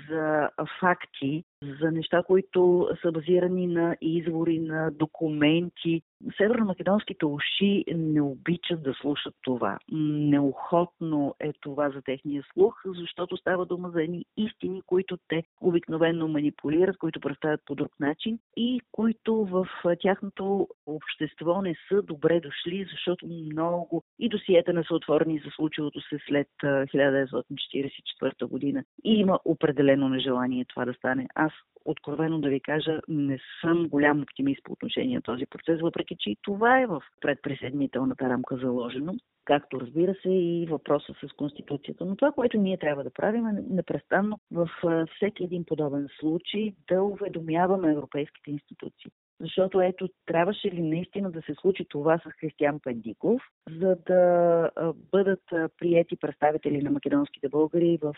за 0.09 0.49
факти, 0.79 1.43
за 1.63 1.91
неща, 1.91 2.23
които 2.23 2.89
са 3.01 3.11
базирани 3.11 3.67
на 3.67 3.97
извори, 4.01 4.59
на 4.59 4.91
документи. 4.91 6.01
Северно-македонските 6.37 7.25
уши 7.25 7.83
не 7.95 8.21
обичат 8.21 8.83
да 8.83 8.93
слушат 8.93 9.35
това. 9.41 9.77
Неохотно 9.91 11.35
е 11.39 11.53
това 11.61 11.89
за 11.89 12.01
техния 12.01 12.43
слух, 12.53 12.81
защото 12.85 13.37
става 13.37 13.65
дума 13.65 13.89
за 13.89 14.03
едни 14.03 14.25
истини, 14.37 14.81
които 14.85 15.17
те 15.27 15.43
обикновенно 15.61 16.27
манипулират, 16.27 16.97
които 16.97 17.19
представят 17.19 17.61
по 17.65 17.75
друг 17.75 17.91
начин 17.99 18.39
и 18.57 18.81
които 18.91 19.35
в 19.35 19.67
тяхното 19.99 20.67
общество 20.85 21.61
не 21.61 21.75
са 21.89 22.01
добре 22.01 22.39
дошли, 22.39 22.87
защото 22.91 23.27
много 23.27 24.03
и 24.19 24.29
досиета 24.29 24.73
не 24.73 24.83
са 24.83 24.95
отворени 24.95 25.41
за 25.45 25.51
случилото 25.51 26.01
се 26.01 26.17
след 26.27 26.47
1944 26.63 28.45
година. 28.45 28.83
И 29.03 29.13
има 29.13 29.39
определено 29.45 30.09
нежелание 30.09 30.65
това 30.65 30.85
да 30.85 30.93
стане. 30.93 31.27
Аз 31.35 31.50
откровено 31.85 32.41
да 32.41 32.49
ви 32.49 32.59
кажа, 32.59 32.99
не 33.07 33.39
съм 33.61 33.87
голям 33.87 34.21
оптимист 34.21 34.63
по 34.63 34.73
отношение 34.73 35.15
на 35.15 35.21
този 35.21 35.45
процес, 35.45 35.81
въпреки 35.81 36.15
че 36.19 36.29
и 36.29 36.37
това 36.41 36.81
е 36.81 36.87
в 36.87 37.01
предприсъединителната 37.21 38.29
рамка 38.29 38.57
заложено, 38.57 39.13
както 39.45 39.81
разбира 39.81 40.15
се 40.21 40.29
и 40.29 40.67
въпроса 40.69 41.13
с 41.23 41.33
Конституцията. 41.33 42.05
Но 42.05 42.15
това, 42.15 42.31
което 42.31 42.57
ние 42.57 42.77
трябва 42.77 43.03
да 43.03 43.09
правим 43.09 43.47
е 43.47 43.63
непрестанно 43.69 44.39
в 44.51 44.69
всеки 45.15 45.43
един 45.43 45.65
подобен 45.65 46.07
случай 46.19 46.73
да 46.87 47.03
уведомяваме 47.03 47.91
европейските 47.91 48.51
институции. 48.51 49.11
Защото 49.41 49.81
ето, 49.81 50.09
трябваше 50.25 50.71
ли 50.71 50.81
наистина 50.81 51.31
да 51.31 51.41
се 51.41 51.53
случи 51.53 51.85
това 51.89 52.17
с 52.17 52.31
Християн 52.39 52.79
Пендиков, 52.79 53.41
за 53.69 53.97
да 54.07 54.71
бъдат 55.11 55.43
приети 55.77 56.15
представители 56.15 56.81
на 56.81 56.91
македонските 56.91 57.49
българи 57.49 57.99
в 58.01 58.15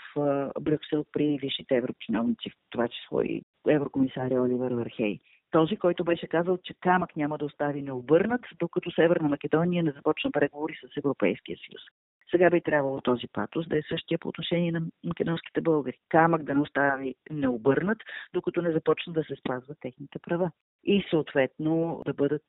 Брюксел 0.62 1.06
при 1.12 1.38
висшите 1.42 1.76
еврочиновници, 1.76 2.50
в 2.50 2.54
това 2.70 2.88
число 2.88 3.22
и 3.22 3.42
еврокомисаря 3.68 4.42
Оливер 4.42 4.72
Върхей. 4.72 5.20
Този, 5.52 5.78
който 5.78 6.04
беше 6.04 6.28
казал, 6.28 6.58
че 6.64 6.74
камък 6.74 7.16
няма 7.16 7.38
да 7.38 7.46
остави 7.46 7.82
необърнат, 7.82 8.42
докато 8.60 8.92
Северна 8.92 9.30
Македония 9.30 9.84
не 9.84 9.92
започна 9.92 10.32
преговори 10.32 10.74
с 10.74 10.98
Европейския 10.98 11.58
съюз. 11.58 11.82
Сега 12.34 12.50
би 12.50 12.62
трябвало 12.62 13.02
този 13.02 13.28
патос 13.34 13.68
да 13.68 13.78
е 13.78 13.82
същия 13.90 14.20
по 14.20 14.30
отношение 14.30 14.72
на 14.72 14.82
македонските 15.04 15.62
българи. 15.62 15.98
Камък 16.10 16.44
да 16.44 16.54
не 16.54 16.62
остави 16.62 17.16
необърнат, 17.32 17.98
докато 18.34 18.62
не 18.62 18.72
започнат 18.72 19.16
да 19.16 19.24
се 19.24 19.36
спазват 19.36 19.78
техните 19.82 20.20
права. 20.20 20.52
И 20.84 21.06
съответно 21.10 22.02
да 22.06 22.14
бъдат 22.14 22.46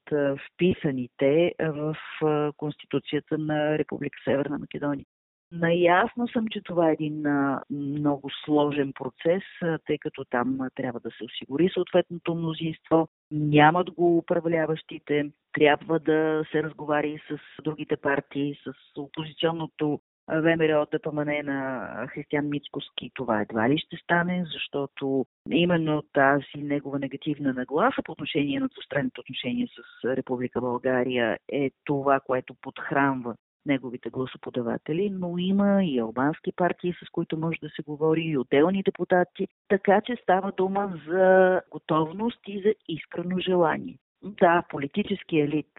вписани 0.46 1.08
те 1.16 1.54
в 1.60 1.96
Конституцията 2.56 3.38
на 3.38 3.78
Република 3.78 4.18
Северна 4.24 4.58
Македония. 4.58 5.06
Наясно 5.52 6.28
съм, 6.28 6.48
че 6.48 6.60
това 6.60 6.90
е 6.90 6.92
един 6.92 7.24
много 7.70 8.30
сложен 8.44 8.92
процес, 8.92 9.42
тъй 9.86 9.98
като 9.98 10.24
там 10.24 10.58
трябва 10.74 11.00
да 11.00 11.10
се 11.10 11.24
осигури 11.24 11.70
съответното 11.74 12.34
мнозинство. 12.34 13.08
Нямат 13.30 13.90
го 13.90 14.18
управляващите. 14.18 15.30
Трябва 15.52 15.98
да 15.98 16.44
се 16.52 16.62
разговари 16.62 17.20
с 17.30 17.62
другите 17.62 17.96
партии, 17.96 18.56
с 18.64 19.00
опозиционното 19.00 20.00
ВМРО 20.28 20.86
ДПМН 20.92 21.44
на 21.44 21.88
Християн 22.08 22.48
Мицкоски. 22.48 23.10
Това 23.14 23.40
едва 23.40 23.68
ли 23.68 23.78
ще 23.78 23.96
стане, 23.96 24.44
защото 24.52 25.26
именно 25.50 26.02
тази 26.12 26.64
негова 26.64 26.98
негативна 26.98 27.52
нагласа 27.52 28.02
по 28.04 28.12
отношение 28.12 28.60
на 28.60 28.68
двустранните 28.68 29.20
отношения 29.20 29.68
с 29.68 30.04
Република 30.16 30.60
България 30.60 31.38
е 31.52 31.70
това, 31.84 32.20
което 32.20 32.54
подхранва 32.54 33.34
неговите 33.66 34.10
гласоподаватели, 34.10 35.10
но 35.10 35.38
има 35.38 35.84
и 35.84 35.98
албански 35.98 36.52
партии, 36.56 36.94
с 37.04 37.10
които 37.10 37.38
може 37.38 37.58
да 37.62 37.68
се 37.68 37.82
говори, 37.82 38.22
и 38.22 38.38
отделни 38.38 38.82
депутати, 38.82 39.48
така 39.68 40.00
че 40.00 40.16
става 40.22 40.52
дума 40.52 41.00
за 41.08 41.60
готовност 41.70 42.40
и 42.48 42.62
за 42.62 42.74
искрено 42.88 43.38
желание. 43.38 43.98
Да, 44.24 44.62
политически 44.68 45.38
елит 45.38 45.70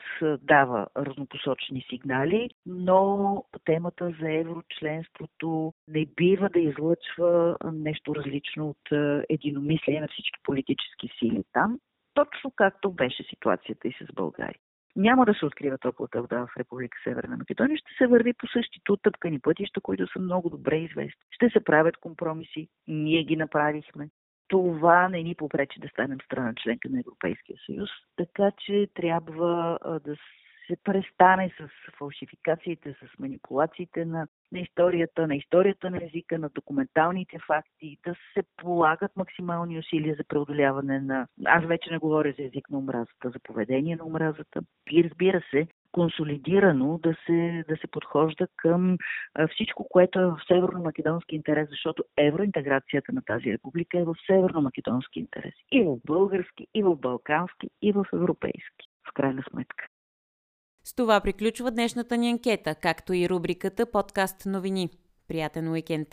дава 0.42 0.88
разнопосочни 0.98 1.86
сигнали, 1.90 2.50
но 2.66 3.44
темата 3.66 4.16
за 4.22 4.32
еврочленството 4.32 5.74
не 5.88 6.06
бива 6.06 6.50
да 6.50 6.60
излъчва 6.60 7.58
нещо 7.74 8.16
различно 8.16 8.70
от 8.70 8.92
единомислие 9.30 10.02
на 10.02 10.08
всички 10.08 10.40
политически 10.44 11.10
сили 11.20 11.44
там, 11.54 11.80
точно 12.14 12.52
както 12.56 12.92
беше 12.92 13.24
ситуацията 13.24 13.88
и 13.88 13.92
с 13.92 14.14
България 14.14 14.60
няма 14.96 15.26
да 15.26 15.34
се 15.34 15.46
открива 15.46 15.78
топлата 15.78 16.22
вода 16.22 16.46
в 16.46 16.58
Република 16.58 16.98
Северна 17.04 17.38
Македония, 17.38 17.78
ще 17.78 17.92
се 17.98 18.08
върви 18.08 18.34
по 18.34 18.48
същите 18.48 18.92
оттъпкани 18.92 19.40
пътища, 19.40 19.82
които 19.82 20.08
са 20.08 20.20
много 20.20 20.50
добре 20.50 20.78
известни. 20.78 21.22
Ще 21.32 21.50
се 21.50 21.64
правят 21.64 21.98
компромиси, 21.98 22.68
ние 22.88 23.24
ги 23.24 23.36
направихме. 23.36 24.10
Това 24.48 25.10
не 25.10 25.24
ни 25.24 25.36
попречи 25.36 25.80
да 25.80 25.88
станем 25.88 26.18
страна 26.26 26.54
членка 26.64 26.90
на 26.90 27.00
Европейския 27.00 27.58
съюз, 27.66 27.90
така 28.16 28.52
че 28.58 28.88
трябва 28.94 29.80
да 30.06 30.16
се 30.68 30.78
престане 30.84 31.52
с 31.60 31.70
фалшификациите, 31.98 32.94
с 32.94 33.20
манипулациите 33.20 34.06
на 34.06 34.28
на 34.52 34.60
историята, 34.60 35.28
на 35.28 35.36
историята 35.36 35.90
на 35.90 36.04
езика, 36.04 36.40
на 36.40 36.50
документалните 36.50 37.38
факти, 37.48 37.98
да 38.06 38.16
се 38.34 38.44
полагат 38.58 39.12
максимални 39.16 39.80
усилия 39.80 40.16
за 40.16 40.24
преодоляване 40.24 41.00
на... 41.00 41.28
Аз 41.46 41.66
вече 41.66 41.92
не 41.92 41.98
говоря 41.98 42.34
за 42.38 42.44
език 42.44 42.70
на 42.70 42.78
омразата, 42.78 43.30
за 43.30 43.40
поведение 43.44 43.96
на 43.96 44.06
омразата. 44.06 44.62
И 44.92 45.04
разбира 45.04 45.42
се, 45.52 45.68
консолидирано 45.92 46.98
да 46.98 47.16
се, 47.26 47.64
да 47.70 47.78
се 47.78 47.88
подхожда 47.88 48.48
към 48.56 48.98
всичко, 49.52 49.88
което 49.90 50.20
е 50.20 50.26
в 50.26 50.40
северно-македонски 50.48 51.36
интерес, 51.36 51.70
защото 51.70 52.04
евроинтеграцията 52.18 53.14
на 53.14 53.22
тази 53.22 53.54
република 53.54 54.00
е 54.00 54.04
в 54.04 54.16
северно-македонски 54.30 55.20
интерес. 55.20 55.54
И 55.72 55.84
в 55.84 55.98
български, 56.06 56.68
и 56.74 56.84
в 56.84 56.96
балкански, 56.96 57.70
и 57.82 57.92
в 57.92 58.06
европейски, 58.14 58.88
в 59.10 59.14
крайна 59.14 59.44
сметка. 59.50 59.88
С 60.88 60.94
това 60.94 61.20
приключва 61.20 61.72
днешната 61.72 62.18
ни 62.18 62.30
анкета, 62.30 62.76
както 62.76 63.14
и 63.14 63.30
рубриката 63.30 63.86
Подкаст 63.86 64.46
новини. 64.46 64.90
Приятен 65.28 65.72
уикенд! 65.72 66.08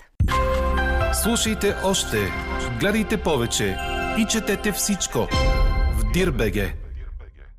Слушайте 1.23 1.75
още, 1.85 2.17
гледайте 2.81 3.23
повече 3.23 3.77
и 4.19 4.27
четете 4.31 4.73
всичко 4.73 5.19
в 5.99 6.13
Дирбеге. 6.13 6.75